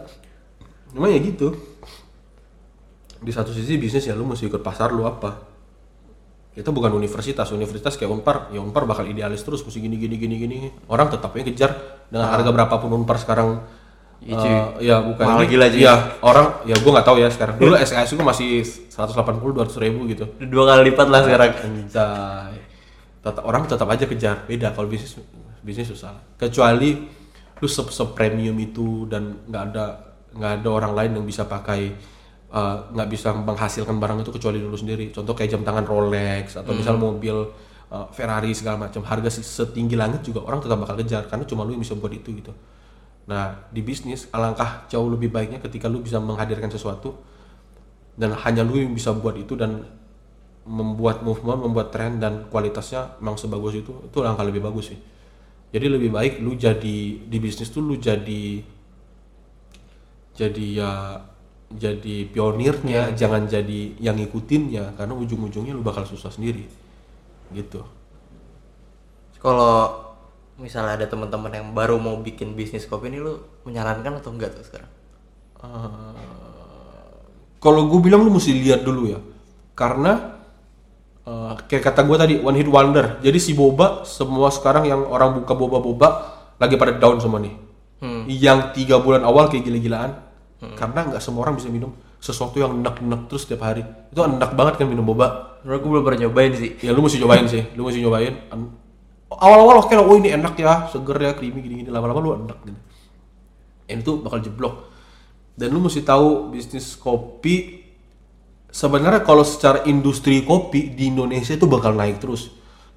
[0.92, 1.56] Cuma ya gitu.
[3.18, 5.47] Di satu sisi bisnis ya lu mesti ikut pasar lu apa
[6.58, 10.34] kita bukan universitas universitas kayak unpar ya unpar bakal idealis terus mesti gini gini gini
[10.42, 10.56] gini
[10.90, 11.70] orang tetapnya kejar
[12.10, 13.62] dengan harga berapapun unpar sekarang
[14.18, 14.54] Iya, eh, cuy.
[14.82, 15.50] ya bukan Mahal ini.
[15.54, 15.94] gila, ya
[16.26, 18.48] orang ya gue nggak tahu ya sekarang dulu SKS gue masih
[18.90, 21.54] 180 200 ribu gitu Dua kali lipat lah sekarang.
[21.54, 22.58] Anjay.
[23.22, 24.42] Tetap orang tetap aja kejar.
[24.50, 25.14] Beda kalau bisnis
[25.62, 26.18] bisnis susah.
[26.34, 26.98] Kecuali
[27.62, 29.84] lu se, premium itu dan nggak ada
[30.34, 31.94] nggak ada orang lain yang bisa pakai
[32.52, 35.10] eh, nggak bisa menghasilkan barang itu kecuali lu sendiri.
[35.14, 37.36] Contoh kayak jam tangan Rolex atau misal mobil
[37.92, 41.64] eh, Ferrari segala macam harga se- setinggi langit juga orang tetap bakal kejar karena cuma
[41.66, 42.52] lu yang bisa buat itu gitu.
[43.28, 47.12] Nah, di bisnis alangkah jauh lebih baiknya ketika lu bisa menghadirkan sesuatu
[48.18, 49.84] dan hanya lu yang bisa buat itu dan
[50.68, 55.00] membuat movement, membuat tren dan kualitasnya memang sebagus itu, itu langkah lebih bagus sih.
[55.72, 58.64] Jadi lebih baik lu jadi di bisnis tuh lu jadi
[60.38, 60.92] jadi ya
[61.68, 66.64] jadi pionirnya, jangan jadi yang ngikutinnya karena ujung-ujungnya lu bakal susah sendiri.
[67.52, 67.84] Gitu.
[69.38, 70.08] Kalau
[70.58, 73.38] misalnya ada teman-teman yang baru mau bikin bisnis kopi ini lu
[73.68, 74.92] menyarankan atau enggak tuh sekarang?
[77.58, 79.18] Kalau gue bilang lu mesti lihat dulu ya,
[79.74, 80.38] karena
[81.26, 83.18] eh, kayak kata gue tadi one hit wonder.
[83.20, 86.08] Jadi si boba semua sekarang yang orang buka boba-boba
[86.56, 87.54] lagi pada down semua nih.
[88.30, 90.14] Yang tiga bulan awal kayak gila-gilaan,
[90.58, 93.86] karena nggak semua orang bisa minum sesuatu yang enak-enak terus setiap hari.
[94.10, 95.58] Itu enak banget kan minum boba.
[95.62, 96.74] Menurut gue belum pernah nyobain sih.
[96.82, 98.34] Ya lu mesti cobain sih, lu mesti cobain.
[98.50, 98.74] An-
[99.28, 101.92] Awal-awal oke lah, oh ini enak ya, seger ya, creamy gini-gini.
[101.92, 102.80] Lama-lama lu enak gitu.
[103.86, 104.88] Ini tuh bakal jeblok.
[105.54, 107.84] Dan lu mesti tahu bisnis kopi
[108.72, 112.50] sebenarnya kalau secara industri kopi di Indonesia itu bakal naik terus.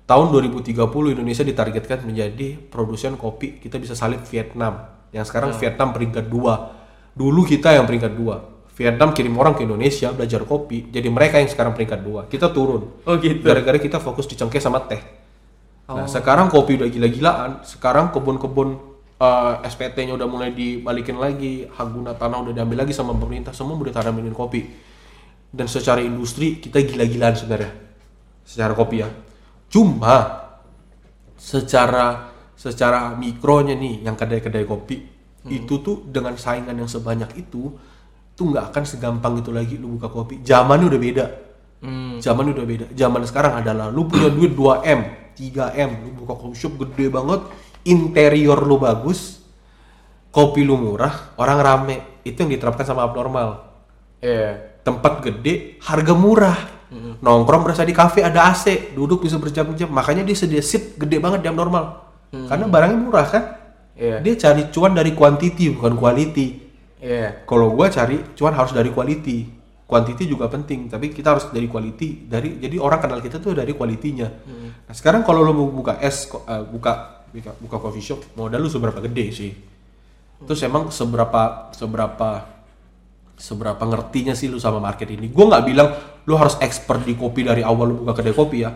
[0.08, 0.76] Tahun 2030
[1.14, 3.60] Indonesia ditargetkan menjadi produsen kopi.
[3.60, 4.88] Kita bisa salip Vietnam.
[5.12, 6.81] Yang sekarang Vietnam peringkat dua.
[7.12, 8.52] Dulu kita yang peringkat dua.
[8.72, 10.90] Vietnam kirim orang ke Indonesia belajar kopi.
[10.90, 12.26] Jadi mereka yang sekarang peringkat dua.
[12.26, 13.04] Kita turun.
[13.04, 13.44] Oh gitu.
[13.44, 15.02] Gara-gara kita fokus di cengkeh sama teh.
[15.92, 17.52] Nah sekarang kopi udah gila-gilaan.
[17.68, 18.80] Sekarang kebun-kebun
[19.20, 21.68] eh, SPT-nya udah mulai dibalikin lagi.
[21.68, 23.52] Hak guna tanah udah diambil lagi sama pemerintah.
[23.52, 24.66] Semua udah tanamin kopi.
[25.52, 27.72] Dan secara industri kita gila-gilaan sebenarnya.
[28.48, 29.10] Secara kopi ya.
[29.68, 30.48] Cuma
[31.36, 37.74] secara secara mikronya nih yang kedai-kedai kopi itu tuh dengan saingan yang sebanyak itu
[38.38, 40.46] tuh nggak akan segampang itu lagi lu buka kopi.
[40.46, 41.26] Zamannya udah beda.
[41.82, 42.22] Hmm.
[42.22, 42.86] zaman udah beda.
[42.94, 47.42] Zaman sekarang adalah lu punya duit 2M 3M lu buka coffee shop gede banget
[47.90, 49.42] interior lu bagus
[50.30, 51.98] kopi lu murah orang rame.
[52.22, 53.74] Itu yang diterapkan sama abnormal.
[54.22, 54.70] Iya.
[54.86, 56.58] tempat gede harga murah.
[57.22, 59.90] Nongkrong berasa di kafe ada AC duduk bisa berjam-jam.
[59.90, 62.02] Makanya dia sedia seat gede banget di abnormal.
[62.30, 63.44] Karena barangnya murah kan
[63.92, 64.18] Iya.
[64.20, 66.48] dia cari cuan dari quantity bukan quality.
[67.02, 67.44] Iya.
[67.44, 69.60] kalau gua cari cuan harus dari quality.
[69.84, 73.76] Quantity juga penting tapi kita harus dari quality dari jadi orang kenal kita tuh dari
[73.76, 74.24] kualitinya
[74.88, 78.64] nah sekarang kalau lo mau buka es ko- eh, buka buka, buka coffee shop modal
[78.64, 79.52] lu seberapa gede sih?
[80.42, 82.30] Terus emang seberapa seberapa
[83.36, 85.28] seberapa ngertinya sih lu sama market ini?
[85.28, 85.90] Gua nggak bilang
[86.24, 88.72] lu harus expert di kopi dari awal lu buka kedai kopi ya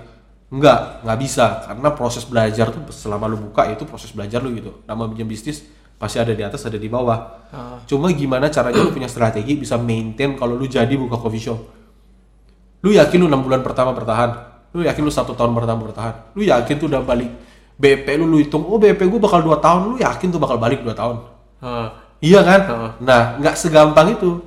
[0.45, 4.85] nggak nggak bisa karena proses belajar tuh selama lu buka itu proses belajar lu gitu
[4.85, 5.65] nama punya bisnis
[5.97, 7.49] pasti ada di atas ada di bawah
[7.89, 11.59] cuma gimana caranya lu punya strategi bisa maintain kalau lu jadi buka coffee shop
[12.85, 14.37] lu yakin lu enam bulan pertama bertahan
[14.77, 17.31] lu yakin lu satu tahun pertama bertahan lu yakin tuh udah balik
[17.75, 20.85] BP lu lu hitung oh BP gue bakal dua tahun lu yakin tuh bakal balik
[20.85, 21.35] dua tahun
[21.65, 21.87] Heeh.
[22.23, 22.61] Iya kan?
[23.03, 24.39] Nah, nggak segampang itu.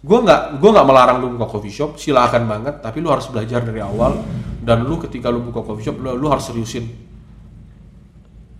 [0.00, 2.80] Gue nggak, gue nggak melarang lu buka coffee shop, silakan banget.
[2.80, 4.16] Tapi lu harus belajar dari awal.
[4.60, 6.84] Dan lu ketika lu buka coffee shop, lu, lu harus seriusin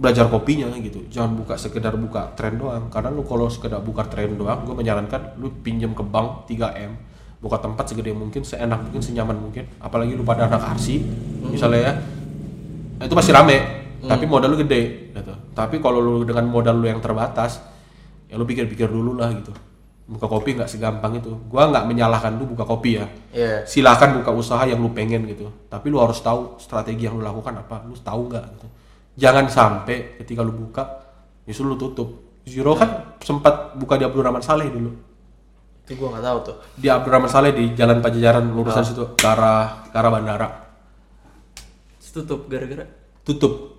[0.01, 1.05] belajar kopinya gitu.
[1.12, 2.88] Jangan buka sekedar buka tren doang.
[2.88, 6.92] Karena lu kalau sekedar buka tren doang, gue menyarankan lu pinjam ke bank 3 m,
[7.44, 9.68] buka tempat segede mungkin, seenak mungkin, senyaman mungkin.
[9.76, 11.05] Apalagi lu pada anak arsi,
[11.48, 11.94] misalnya ya,
[13.01, 13.59] Nah, itu pasti rame.
[14.05, 15.32] Tapi modal lu gede, gitu.
[15.57, 17.64] Tapi kalau lu dengan modal lu yang terbatas,
[18.28, 19.51] ya lu pikir-pikir dulu lah gitu
[20.11, 21.30] buka kopi nggak segampang itu.
[21.46, 23.06] Gua nggak menyalahkan lu buka kopi ya.
[23.30, 23.62] Iya.
[23.62, 25.46] silakan buka usaha yang lu pengen gitu.
[25.70, 27.86] Tapi lu harus tahu strategi yang lu lakukan apa.
[27.86, 28.66] Lu tahu nggak gitu.
[29.14, 30.82] Jangan sampai ketika lu buka
[31.46, 32.26] justru lu tutup.
[32.42, 34.90] Zero kan sempat buka di Abdurrahman Saleh dulu.
[35.86, 36.56] Itu gua nggak tahu tuh.
[36.74, 39.14] di Abdurrahman Saleh di Jalan Pajajaran lurusan situ.
[39.14, 40.48] Ke arah ke arah bandara
[42.11, 42.82] Tutup gara-gara.
[43.22, 43.78] tutup.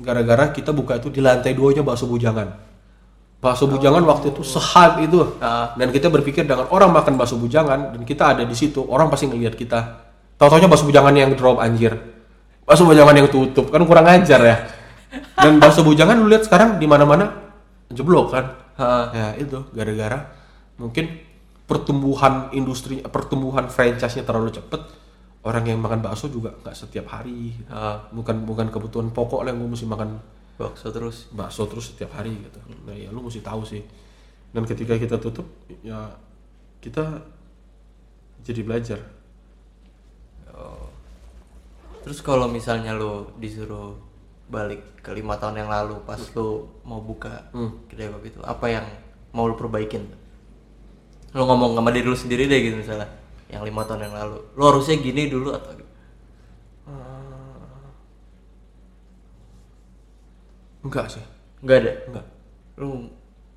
[0.00, 2.69] Gara-gara kita buka itu di lantai duanya bakso bujangan
[3.40, 5.72] bakso bujangan waktu itu sehat itu Ah.
[5.74, 9.26] dan kita berpikir dengan orang makan bakso bujangan dan kita ada di situ orang pasti
[9.26, 10.04] ngelihat kita
[10.36, 11.96] tahu-taunya bakso bujangan yang drop anjir
[12.62, 14.56] bakso bujangan yang tutup kan kurang ajar ya
[15.34, 17.32] dan bakso bujangan lu lihat sekarang di mana-mana
[17.88, 18.44] jeblok kan
[18.76, 19.04] Heeh.
[19.12, 20.30] ya itu gara-gara
[20.76, 21.08] mungkin
[21.64, 24.80] pertumbuhan industri pertumbuhan franchise-nya terlalu cepet
[25.40, 28.04] orang yang makan bakso juga nggak setiap hari Ah.
[28.12, 30.20] bukan bukan kebutuhan pokok lah yang gue mesti makan
[30.60, 31.32] Bakso terus.
[31.32, 32.60] bakso terus setiap hari gitu.
[32.84, 33.80] Nah ya lu mesti tahu sih.
[34.52, 35.48] Dan ketika kita tutup
[35.80, 36.12] ya
[36.84, 37.24] kita
[38.44, 39.00] jadi belajar.
[42.00, 43.92] Terus kalau misalnya lu disuruh
[44.48, 47.52] balik ke lima tahun yang lalu pas lu mau buka
[47.86, 48.88] kedai kopi itu, apa yang
[49.36, 50.08] mau lu perbaikin?
[51.36, 53.06] Lu ngomong sama diri lu sendiri deh gitu misalnya,
[53.52, 55.76] yang lima tahun yang lalu, lu harusnya gini dulu atau
[60.80, 61.24] enggak sih
[61.60, 61.92] Enggak ada.
[62.08, 62.26] enggak
[62.80, 62.90] Lu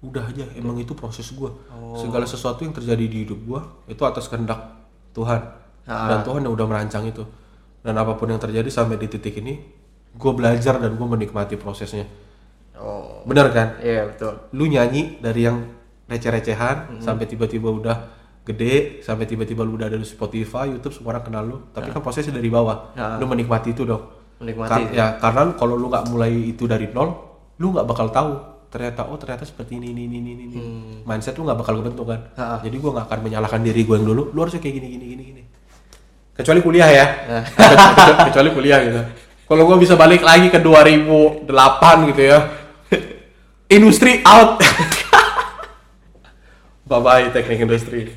[0.04, 1.56] udah aja emang itu proses gua
[1.96, 4.60] segala sesuatu yang terjadi di hidup gua itu atas kehendak
[5.16, 5.40] Tuhan
[5.88, 7.24] dan Tuhan yang udah merancang itu
[7.80, 9.64] dan apa pun yang terjadi sampai di titik ini
[10.20, 12.04] gua belajar dan gua menikmati prosesnya
[12.76, 14.52] oh bener kan iya betul.
[14.52, 15.64] lu nyanyi dari yang
[16.04, 17.98] receh-recehan sampai tiba-tiba udah
[18.44, 21.58] gede sampai tiba-tiba lu udah ada di Spotify, YouTube semua orang kenal lu.
[21.72, 22.92] Tapi kan prosesnya dari bawah.
[22.92, 23.16] Ya.
[23.16, 24.04] Lu menikmati itu dong.
[24.44, 24.70] Menikmati.
[24.70, 27.10] Kar- ya karena kalau lu nggak mulai itu dari nol,
[27.58, 28.32] lu nggak bakal tahu
[28.68, 30.58] ternyata oh ternyata seperti ini ini ini ini, ini.
[31.06, 32.20] mindset lu nggak bakal kebentuk kan.
[32.36, 32.50] Hmm.
[32.58, 32.60] Ha.
[32.60, 34.24] Jadi gua nggak akan menyalahkan diri gua yang dulu.
[34.36, 35.42] Lu harusnya kayak gini gini gini gini.
[36.34, 37.06] Kecuali kuliah ya.
[38.28, 39.02] Kecuali- kuliah gitu.
[39.46, 41.46] Kalau gua bisa balik lagi ke 2008
[42.12, 42.40] gitu ya.
[43.70, 44.58] Industri out.
[46.90, 48.10] bye bye teknik industri.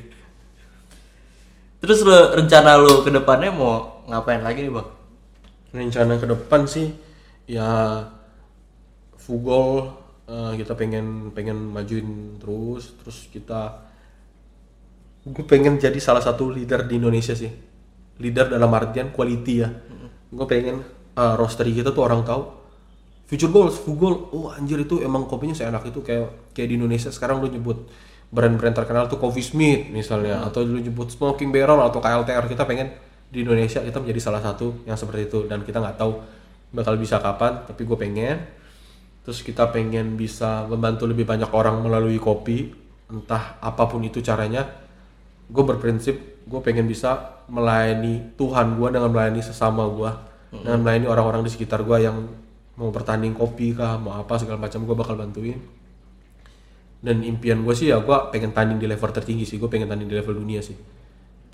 [1.77, 4.87] Terus lu, rencana lu ke depannya mau ngapain lagi nih bang?
[5.77, 6.89] Rencana ke depan sih
[7.47, 8.01] ya
[9.15, 9.87] Fugol
[10.27, 13.87] eh, kita pengen pengen majuin terus terus kita
[15.27, 17.51] gue pengen jadi salah satu leader di Indonesia sih.
[18.23, 19.69] Leader dalam artian quality ya.
[20.31, 20.83] Gue pengen
[21.15, 22.55] eh, roastery kita tuh orang tahu.
[23.27, 27.43] Future Goals, Fugol, oh anjir itu emang kopinya seenak itu kayak kayak di Indonesia sekarang
[27.43, 27.91] lu nyebut
[28.31, 32.95] brand-brand terkenal tuh Coffee Smith misalnya atau lu nyebut Smoking Barrel atau KLTR kita pengen
[33.27, 35.39] di Indonesia kita menjadi salah satu yang seperti itu.
[35.47, 36.11] Dan kita nggak tahu
[36.71, 38.37] bakal bisa kapan tapi gue pengen.
[39.27, 42.71] Terus kita pengen bisa membantu lebih banyak orang melalui kopi
[43.11, 44.63] entah apa pun itu caranya.
[45.47, 46.15] Gue berprinsip
[46.47, 50.11] gue pengen bisa melayani Tuhan gue dengan melayani sesama gue
[50.47, 52.23] dengan melayani orang-orang di sekitar gue yang
[52.79, 55.59] mau bertanding kopi kah mau apa segala macam gue bakal bantuin.
[57.03, 59.59] Dan impian gue sih ya gue pengen tanding di level tertinggi sih.
[59.59, 60.79] Gue pengen tanding di level dunia sih.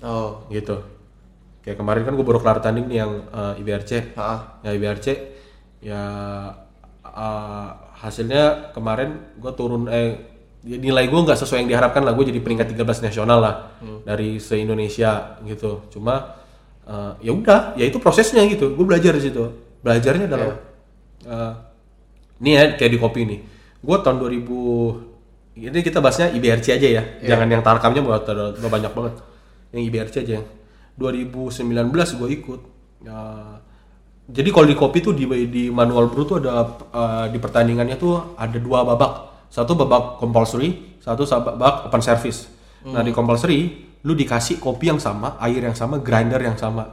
[0.06, 1.03] Oh, gitu
[1.64, 5.06] kayak kemarin kan gue baru kelar tanding nih yang eh, IBRC ah, ya IBRC
[5.84, 6.02] ya
[7.04, 7.68] uh,
[8.00, 10.34] hasilnya kemarin gue turun eh
[10.64, 12.16] ya nilai gue nggak sesuai yang diharapkan lah.
[12.16, 13.54] Gue jadi peringkat 13 nasional lah
[14.08, 15.84] dari se Indonesia gitu.
[15.92, 16.40] Cuma
[16.88, 18.72] uh, ya udah ya itu prosesnya gitu.
[18.72, 19.44] Gue belajar di situ.
[19.84, 20.56] Belajarnya dalam
[21.28, 21.52] uh,
[22.40, 23.40] nih ya kayak di kopi nih.
[23.84, 27.02] Gue tahun 2000 ini kita bahasnya IBRC aja ya.
[27.22, 28.24] Jangan yang tarkamnya buat
[28.56, 29.14] banyak banget.
[29.76, 30.46] Yang IBRC aja yang
[30.96, 32.60] 2019 gue ikut.
[33.04, 33.18] Ya,
[34.24, 36.64] jadi kalau di kopi tuh di, di manual brew tuh ada
[36.94, 39.12] uh, di pertandingannya tuh ada dua babak.
[39.52, 42.48] Satu babak compulsory satu babak open service.
[42.88, 46.88] Nah di compulsory lu dikasih kopi yang sama air yang sama grinder yang sama.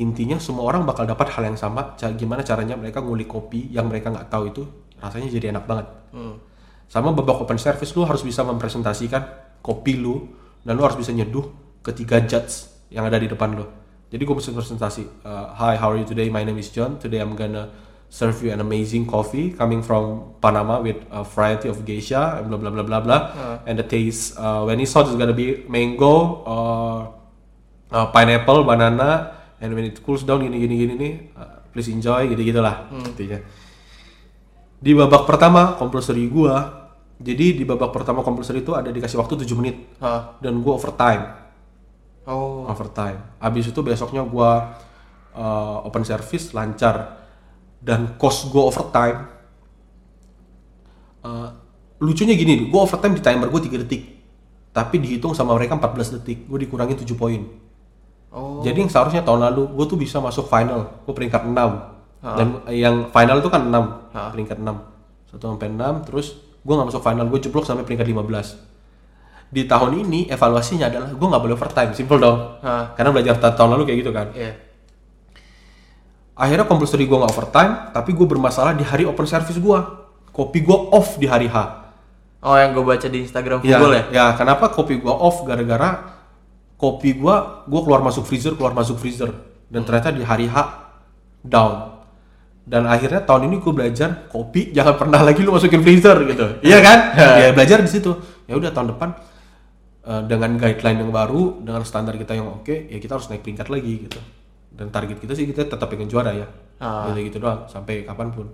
[0.00, 1.92] Intinya semua orang bakal dapat hal yang sama.
[2.00, 4.62] Ca- gimana caranya mereka ngulik kopi yang mereka nggak tahu itu
[4.96, 5.88] rasanya jadi enak banget.
[6.12, 6.36] Hmm.
[6.92, 9.24] sama babak open service lu harus bisa mempresentasikan
[9.64, 10.28] kopi lu
[10.60, 11.48] dan lu harus bisa nyeduh
[11.80, 13.64] ketiga judge yang ada di depan lu
[14.12, 16.28] jadi gue bisa presentasi uh, hi how are you today?
[16.28, 17.00] My name is John.
[17.00, 17.72] Today I'm gonna
[18.12, 22.60] serve you an amazing coffee coming from Panama with a variety of geisha and blah
[22.60, 23.20] blah blah blah blah.
[23.64, 27.00] And the taste uh, when it's hot is gonna be mango uh,
[27.88, 29.32] uh, pineapple banana
[29.64, 33.40] and when it cools down gini gini gini nih uh, please enjoy gitu gitulah intinya.
[34.76, 36.84] Di babak pertama compulsory gua
[37.16, 39.96] jadi di babak pertama compulsory itu ada dikasih waktu 7 menit.
[40.04, 41.41] Ah, dan gua overtime
[42.26, 43.18] oh, overtime.
[43.42, 44.78] Habis itu besoknya gua
[45.34, 47.24] uh, open service lancar.
[47.82, 49.26] Dan cost gua overtime
[51.26, 51.50] uh,
[51.98, 54.02] lucunya gini gua overtime di timer gua 3 detik.
[54.72, 56.46] Tapi dihitung sama mereka 14 detik.
[56.46, 57.42] Gua dikurangin 7 poin.
[58.32, 61.52] Oh, jadi yang seharusnya tahun lalu gue tuh bisa masuk final, gue peringkat 6
[62.32, 64.32] Dan yang final itu kan 6, Ha.
[64.32, 64.72] peringkat 6
[65.36, 68.71] 1 sampai 6, terus gue nggak masuk final, gue jeblok sampai peringkat 15
[69.52, 72.56] Di tahun ini evaluasinya adalah gue nggak boleh overtime, simple dong.
[72.64, 74.26] Ah, Karena belajar ta- tahun lalu kayak gitu kan.
[74.32, 74.52] Iya,
[76.32, 79.78] Akhirnya compulsory gue nggak overtime, tapi gue bermasalah di hari open service gue
[80.32, 81.56] Kopi gue off di hari H.
[82.40, 84.02] Oh yang gue baca di Instagram Ya, Google ya?
[84.10, 85.44] ya kenapa kopi gua off?
[85.44, 86.18] Gara-gara
[86.74, 89.28] kopi gua gua keluar masuk freezer keluar masuk freezer.
[89.68, 90.56] Dan ternyata di hari H
[91.44, 92.00] down.
[92.64, 96.46] Dan akhirnya tahun ini gue belajar kopi jangan pernah lagi lu masukin freezer gitu.
[96.66, 96.98] Iya kan?
[97.14, 98.16] Ya belajar di situ.
[98.48, 99.12] Ya udah tahun depan
[100.02, 103.68] eh, dengan guideline yang baru dengan standar kita yang oke ya kita harus naik peringkat
[103.68, 104.20] lagi gitu.
[104.72, 106.46] Dan target kita sih kita tetap pengen juara ya.
[106.82, 107.06] Ah.
[107.08, 108.50] gitu gitu doang sampai kapan pun.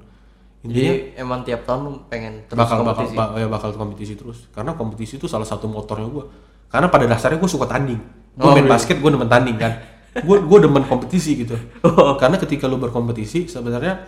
[0.61, 3.16] Intinya Jadi emang tiap tahun pengen terus bakal bakal kompetisi.
[3.16, 4.38] ba- ya bakal kompetisi terus.
[4.51, 6.24] Karena kompetisi itu salah satu motornya gue
[6.68, 7.96] karena pada dasarnya gue suka tanding.
[8.34, 8.72] Gue Oh, main iya.
[8.74, 9.72] basket gue demen tanding kan.
[10.18, 11.55] Gue gue demen kompetisi gitu.
[11.86, 12.18] Oh.
[12.18, 14.03] karena ketika lu berkompetisi sebenarnya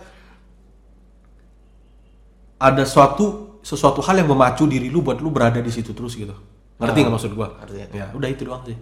[2.61, 6.33] ada suatu sesuatu hal yang memacu diri lu buat lu berada di situ terus gitu
[6.81, 7.95] ngerti nggak maksud gue ngerti, ngerti.
[7.95, 8.75] ya udah itu doang sih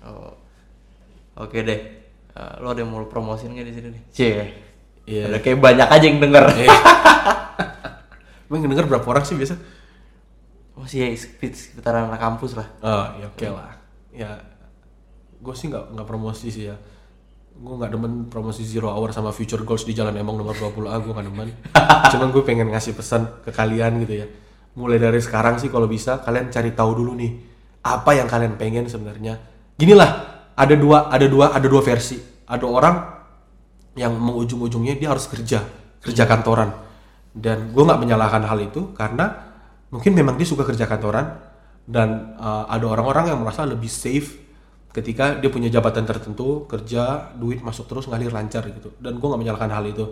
[0.00, 0.32] Oh.
[1.36, 1.78] Oke deh.
[2.30, 4.02] Eh, lo ada yang mau lu promosiin nggak di sini nih?
[4.08, 4.42] Cie.
[5.02, 5.22] Iya.
[5.26, 6.42] Ada kayak banyak aja yang denger.
[8.46, 9.54] emang yang denger berapa orang sih biasa
[10.76, 12.68] Masih ya sekit- sekitaran anak kampus lah.
[12.78, 13.72] Oh, ya oke lah.
[14.12, 14.28] Ya,
[15.36, 16.76] gue sih nggak nggak promosi sih ya.
[17.50, 21.10] Gue nggak demen promosi zero hour sama future goals di jalan emang nomor 20A gue
[21.10, 21.48] nggak demen.
[22.12, 24.26] Cuman gue pengen ngasih pesan ke kalian gitu ya.
[24.76, 27.32] Mulai dari sekarang sih kalau bisa kalian cari tahu dulu nih
[27.86, 29.40] apa yang kalian pengen sebenarnya.
[29.76, 30.10] Gini lah
[30.52, 32.20] ada dua ada dua ada dua versi.
[32.46, 32.96] Ada orang
[33.96, 35.64] yang mengujung-ujungnya dia harus kerja
[36.04, 36.70] kerja kantoran.
[37.36, 39.32] Dan gue nggak menyalahkan hal itu karena
[39.88, 41.36] mungkin memang dia suka kerja kantoran
[41.88, 44.44] dan uh, ada orang-orang yang merasa lebih safe
[44.92, 48.92] ketika dia punya jabatan tertentu kerja duit masuk terus ngalir lancar gitu.
[49.00, 50.04] Dan gue nggak menyalahkan hal itu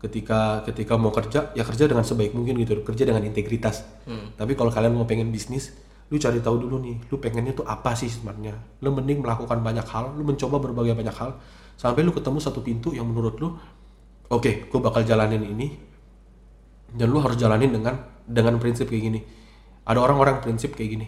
[0.00, 3.84] ketika ketika mau kerja ya kerja dengan sebaik mungkin gitu kerja dengan integritas.
[4.08, 5.76] Tapi kalau kalian mau pengen bisnis
[6.10, 8.80] lu cari tahu dulu nih lu pengennya tuh apa sih sebenarnya?
[8.82, 11.36] Lu mending melakukan banyak hal lu mencoba berbagai banyak hal
[11.76, 13.54] sampai lu ketemu satu pintu yang menurut lu
[14.32, 15.76] oke gue bakal jalanin ini
[16.96, 17.94] dan lu harus jalanin dengan
[18.24, 19.20] dengan prinsip kayak gini.
[19.84, 21.06] Ada orang-orang prinsip kayak gini.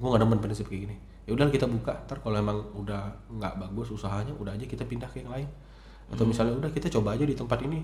[0.00, 0.96] Gue gak demen prinsip kayak gini.
[1.28, 2.06] Ya udah kita buka.
[2.08, 5.48] Ntar kalau emang udah nggak bagus usahanya udah aja kita pindah ke yang lain.
[6.10, 7.80] Atau misalnya udah kita coba aja di tempat ini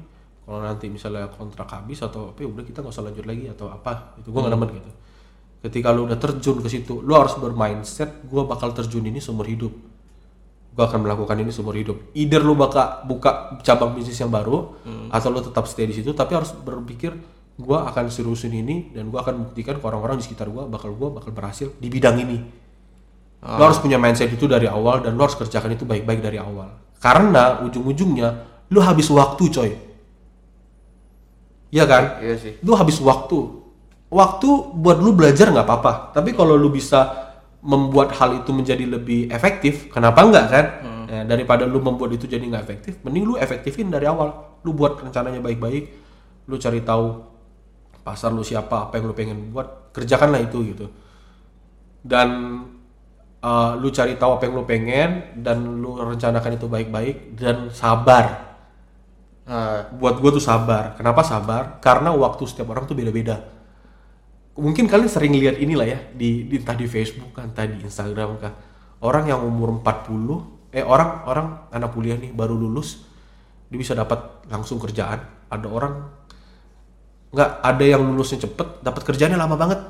[0.47, 3.67] kalau nanti misalnya kontrak habis atau apa ya udah kita nggak usah lanjut lagi atau
[3.67, 4.91] apa itu gue gak demen gitu.
[5.67, 9.75] Ketika lu udah terjun ke situ lu harus bermindset gue bakal terjun ini seumur hidup.
[10.71, 11.99] Gue akan melakukan ini seumur hidup.
[12.15, 14.79] Either lu bakal buka cabang bisnis yang baru
[15.11, 17.11] atau lu tetap stay di situ tapi harus berpikir
[17.59, 21.09] gue akan seriusin ini dan gue akan buktikan ke orang-orang di sekitar gue bakal gue
[21.11, 22.39] bakal berhasil di bidang ini.
[23.43, 26.71] Lu harus punya mindset itu dari awal dan lu harus kerjakan itu baik-baik dari awal.
[27.03, 29.71] Karena ujung-ujungnya lu habis waktu coy
[31.71, 32.23] Iya kan?
[32.23, 32.53] Iya sih.
[32.63, 33.67] lu habis waktu.
[34.07, 34.49] Waktu
[34.79, 35.93] buat lu belajar nggak apa-apa.
[36.15, 37.27] Tapi kalau lu bisa
[37.67, 40.67] membuat hal itu menjadi lebih efektif kenapa nggak kan?
[41.07, 44.59] Ya, daripada lu membuat itu jadi nggak efektif mending lu efektifin dari awal.
[44.63, 46.07] Lu buat rencananya baik-baik
[46.47, 47.35] lu cari tahu
[48.07, 50.87] pasar lu siapa apa yang lu pengen buat kerjakanlah itu gitu.
[52.07, 52.63] Dan
[53.43, 55.11] uh, lu cari tahu apa yang lu pengen
[55.43, 58.46] dan lu rencanakan itu baik-baik dan sabar
[59.47, 60.99] Nah, buat gue tuh sabar.
[60.99, 61.79] Kenapa sabar?
[61.79, 63.47] Karena waktu setiap orang tuh beda-beda.
[64.59, 68.43] Mungkin kalian sering lihat inilah ya di, di entah di Facebook kan, entah di Instagram
[68.43, 68.53] kan.
[69.05, 73.05] Orang yang umur 40, eh orang orang anak kuliah nih baru lulus,
[73.69, 75.21] dia bisa dapat langsung kerjaan.
[75.53, 75.95] Ada orang
[77.31, 79.81] nggak ada yang lulusnya cepet, dapat kerjaannya lama banget.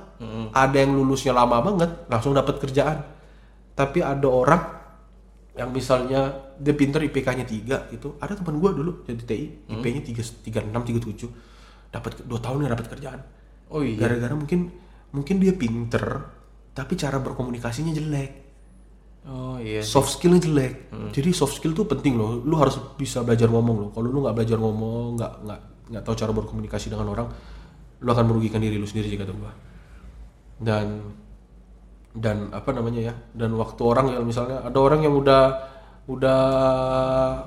[0.50, 3.06] Ada yang lulusnya lama banget, langsung dapat kerjaan.
[3.78, 4.62] Tapi ada orang
[5.54, 8.16] yang misalnya dia pinter IPK-nya 3 gitu.
[8.20, 11.92] Ada teman gua dulu jadi TI, IP-nya 3 36 37.
[11.92, 13.20] Dapat 2 tahun ya dapat kerjaan.
[13.72, 13.98] oh iya.
[13.98, 14.70] Gara-gara mungkin
[15.10, 16.04] mungkin dia pinter
[16.76, 18.32] tapi cara berkomunikasinya jelek.
[19.26, 19.82] Oh iya.
[19.82, 20.92] Soft skillnya jelek.
[21.10, 22.38] Jadi soft skill tuh penting loh.
[22.44, 23.90] Lu harus bisa belajar ngomong loh.
[23.90, 27.26] Kalau lu nggak belajar ngomong, nggak nggak nggak tahu cara berkomunikasi dengan orang,
[28.02, 29.50] lu akan merugikan diri lu sendiri kata gua.
[30.62, 31.10] Dan
[32.14, 33.14] dan apa namanya ya?
[33.34, 35.42] Dan waktu orang yang misalnya ada orang yang udah
[36.06, 36.42] udah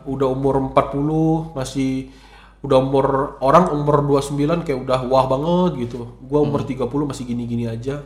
[0.03, 2.11] udah umur 40 masih
[2.59, 6.19] udah umur orang umur 29 kayak udah wah banget gitu.
[6.27, 8.03] Gua umur 30 masih gini-gini aja.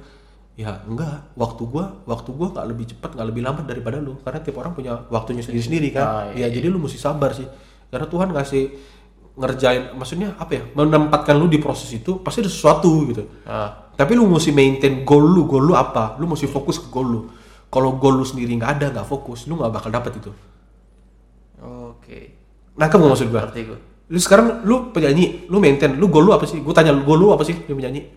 [0.54, 4.40] Ya enggak, waktu gua waktu gua nggak lebih cepat nggak lebih lambat daripada lu karena
[4.46, 6.06] tiap orang punya waktunya sendiri-sendiri kan.
[6.06, 7.50] Ah, ya jadi lu mesti sabar sih.
[7.90, 8.64] Karena Tuhan ngasih
[9.34, 10.64] ngerjain maksudnya apa ya?
[10.78, 13.26] Menempatkan lu di proses itu pasti ada sesuatu gitu.
[13.50, 16.14] Ah, Tapi lu mesti maintain goal lu, goal lu apa?
[16.22, 17.22] Lu mesti fokus ke goal lu.
[17.74, 20.30] Kalau goal lu sendiri nggak ada, nggak fokus, lu nggak bakal dapet itu.
[21.58, 22.20] oke.
[22.78, 23.50] Nangkep nggak maksud gua?
[23.50, 23.80] Gua.
[24.14, 26.62] Lu sekarang lu penyanyi, lu maintain, lu goal lu apa sih?
[26.62, 27.58] Gue tanya lu goal lu apa sih?
[27.66, 28.14] Lu penyanyi.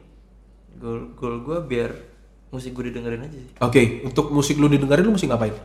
[0.77, 2.17] Goal goal gua biar
[2.53, 3.53] musik gue didengerin aja sih.
[3.59, 5.57] Oke, untuk musik lu didengarin lu mesti ngapain?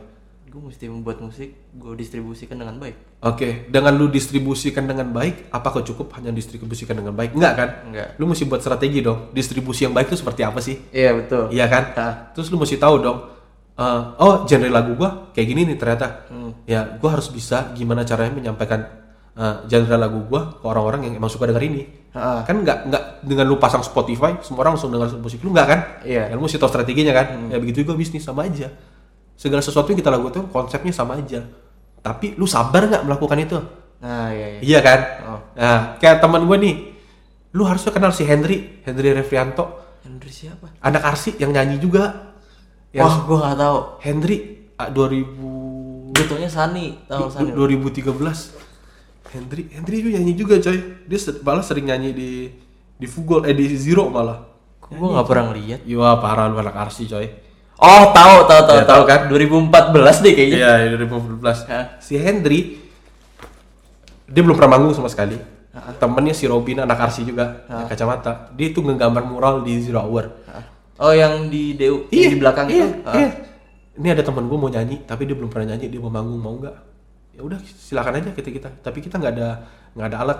[0.52, 3.24] Gue mesti membuat musik, gue distribusikan dengan baik.
[3.24, 7.32] Oke, dengan lu distribusikan dengan baik, apakah cukup hanya distribusikan dengan baik?
[7.32, 7.68] Enggak kan?
[7.88, 8.08] Enggak.
[8.20, 9.32] Lu mesti buat strategi dong.
[9.32, 10.76] Distribusi yang baik itu seperti apa sih?
[10.92, 11.48] Iya betul.
[11.48, 11.84] Iya kan?
[11.96, 12.14] Ah.
[12.36, 13.18] Terus lu mesti tahu dong.
[13.78, 16.28] Eh, oh, genre lagu gua kayak gini nih ternyata.
[16.68, 18.80] Ya, gua harus bisa gimana caranya menyampaikan
[19.36, 21.82] eh, genre lagu gua ke orang-orang yang emang suka denger ini.
[22.12, 22.44] Ah.
[22.44, 25.80] Kan nggak nggak dengan lu pasang Spotify, semua orang langsung denger musik lu nggak kan?
[26.04, 26.28] Iya.
[26.28, 27.48] Ya, lu mesti tahu strateginya kan?
[27.48, 28.68] Ya begitu juga bisnis sama aja.
[29.32, 31.40] Segala sesuatu yang kita lakukan tuh konsepnya sama aja.
[32.02, 33.58] Tapi lu sabar nggak melakukan itu?
[34.02, 34.60] Nah iya iya.
[34.60, 35.00] Iya kan?
[35.24, 35.40] Oh.
[35.54, 36.74] Nah, kayak teman gue nih,
[37.54, 39.64] lu harusnya kenal si Henry, Henry Refrianto,
[40.02, 40.74] Henry siapa?
[40.82, 42.31] anak Arsi yang nyanyi juga.
[42.92, 43.78] Yang Wah gue nggak tahu.
[44.04, 44.36] Henry
[44.76, 47.56] ah, 2000 Gue taunya Sani, tahu Sani.
[47.56, 48.12] 2013.
[49.32, 50.76] Henry Henry itu nyanyi juga coy.
[51.08, 52.30] Dia malah sering nyanyi di
[53.00, 54.44] di Fugol eh di Zero malah.
[54.92, 55.80] Gue nggak pernah lihat.
[55.88, 57.26] Iya parah lu anak Arsi coy.
[57.82, 59.20] Oh tahu tahu tahu Ya, tahu kan?
[59.32, 60.58] 2014 deh kayaknya.
[60.84, 61.72] Iya 2014.
[61.72, 61.84] Hah?
[61.98, 62.76] Si Henry
[64.28, 65.40] dia belum pernah manggung sama sekali.
[65.72, 68.52] Temennya si Robin anak Arsi juga, yang kacamata.
[68.52, 70.28] Dia itu ngegambar mural di Zero Hour.
[71.02, 72.88] Oh yang di DU yang di belakang iya, itu.
[73.02, 73.14] Ah.
[73.18, 73.28] iya.
[73.98, 76.54] Ini ada temen gue mau nyanyi, tapi dia belum pernah nyanyi, dia mau manggung mau
[76.56, 76.76] nggak?
[77.36, 78.68] Ya udah silakan aja kita kita.
[78.80, 79.48] Tapi kita nggak ada
[79.98, 80.38] nggak ada alat.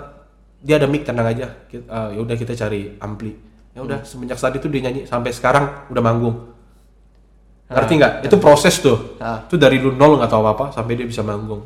[0.63, 1.51] Dia ada mic tenang aja.
[1.91, 3.35] Ah, ya udah kita cari ampli.
[3.75, 6.37] Ya udah semenjak saat itu dia nyanyi sampai sekarang udah manggung.
[7.73, 9.49] ngerti nggak itu proses tuh Ah.
[9.49, 11.65] itu dari lu nol nggak tahu apa apa sampai dia bisa manggung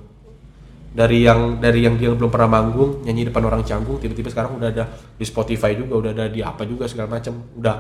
[0.96, 4.72] dari yang dari yang dia belum pernah manggung nyanyi depan orang canggung tiba-tiba sekarang udah
[4.72, 7.76] ada di Spotify juga udah ada di apa juga segala macam udah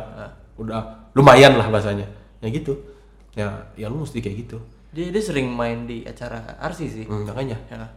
[0.59, 0.82] udah
[1.18, 2.05] lumayan lah bahasanya.
[2.38, 2.78] Ya gitu.
[3.34, 4.57] Ya ya lu mesti kayak gitu.
[4.93, 7.03] Dia dia sering main di acara arsi sih.
[7.09, 7.57] Hmm, makanya.
[7.74, 7.89] Ya.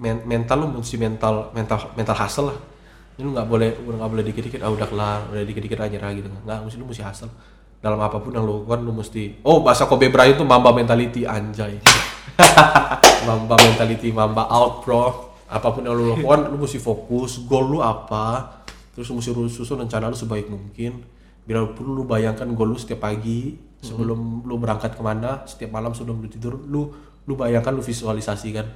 [0.00, 2.58] men- mental lu mesti mental mental mental hustle lah.
[3.20, 6.28] Lu nggak boleh udah nggak boleh dikit-dikit ah udah kelar udah dikit-dikit aja nyerah gitu.
[6.32, 7.32] Nggak mesti lu mesti hustle.
[7.78, 11.28] Dalam apa pun yang lu lakukan lu mesti oh bahasa Kobe Bryant tuh mamba mentality
[11.28, 11.76] anjay.
[13.28, 15.34] Mamba mentality mamba out bro.
[15.50, 18.58] Apa pun yang lu lakukan lu mesti fokus goal lu apa
[18.98, 21.06] terus lu mesti susun rencana lu sebaik mungkin
[21.48, 25.96] bila perlu lu bayangkan goal lu setiap pagi sebelum lu berangkat ke mana setiap malam
[25.96, 26.92] sebelum lu tidur lu
[27.24, 28.68] lu bayangkan lu visualisasikan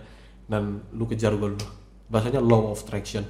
[0.48, 1.66] dan lu kejar goal lu
[2.08, 3.28] bahasanya law of attraction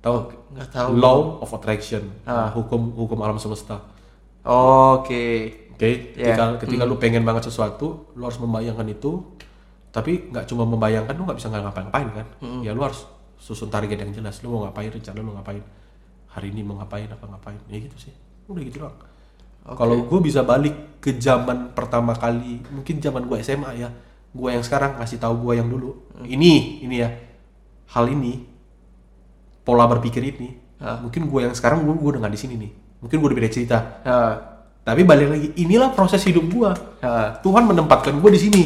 [0.00, 0.88] tahu Nggak tahu.
[0.96, 2.02] law of attraction
[2.52, 3.78] hukum hukum alam semesta
[4.42, 5.54] Oke.
[5.72, 6.34] Oke, Ya.
[6.34, 9.22] ketika ketika lu pengen banget sesuatu, lu harus membayangkan itu.
[9.90, 12.26] Tapi nggak cuma membayangkan, lu nggak bisa ngapa-ngapain kan?
[12.62, 13.06] Ya lu harus
[13.38, 14.42] susun target yang jelas.
[14.42, 15.62] Lu mau ngapain, rencana lu ngapain.
[16.32, 17.60] Hari ini mau ngapain, apa ngapain.
[17.68, 18.12] Ya gitu sih.
[18.48, 18.96] Udah gitu doang.
[19.62, 23.88] Kalau gue bisa balik ke zaman pertama kali, mungkin zaman gue SMA ya.
[24.32, 26.08] Gue yang sekarang ngasih tahu gue yang dulu.
[26.24, 27.12] Ini, ini ya.
[27.92, 28.42] Hal ini,
[29.62, 30.56] pola berpikir ini.
[30.80, 32.70] Mungkin gue yang sekarang gue, gue udah nggak di sini nih.
[33.04, 33.78] Mungkin gue udah beda cerita.
[34.82, 36.42] Tapi balik lagi, inilah proses hidup.
[36.98, 37.38] Ya.
[37.38, 38.62] Tuhan menempatkan gua di sini.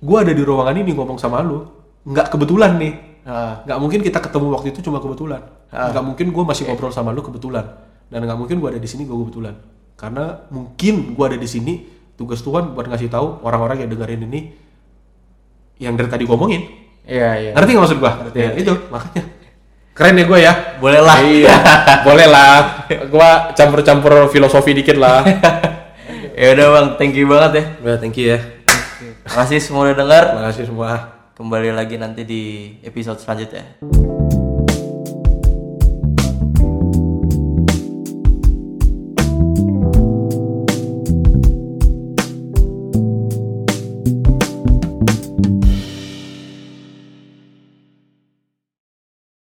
[0.00, 1.60] Gua ada di ruangan ini ngomong sama lu.
[2.08, 3.11] Nggak kebetulan nih.
[3.22, 3.62] Ya.
[3.66, 5.42] Nggak mungkin kita ketemu waktu itu cuma kebetulan.
[5.70, 7.64] Nggak mungkin gua masih ngobrol sama lu kebetulan.
[8.10, 9.54] Dan nggak mungkin gua ada di sini gua kebetulan.
[9.94, 11.86] Karena mungkin gua ada di sini
[12.18, 14.40] tugas Tuhan buat ngasih tahu orang-orang yang dengerin ini
[15.78, 16.62] yang dari tadi gua omongin.
[17.06, 17.50] Iya, iya.
[17.54, 18.12] Ngerti nggak maksud gua?
[18.34, 19.22] Ya, itu makanya.
[19.92, 20.52] Keren ya gue ya.
[20.80, 21.18] Boleh lah.
[21.20, 21.54] Iya,
[22.08, 22.88] boleh lah.
[23.12, 25.20] Gua campur-campur filosofi dikit lah.
[26.40, 27.64] ya udah Bang, thank you banget ya.
[27.84, 28.40] Udah, thank you ya.
[29.28, 30.32] Makasih semua udah dengar.
[30.32, 31.11] Terima kasih semua.
[31.42, 33.82] Kembali lagi nanti di episode selanjutnya.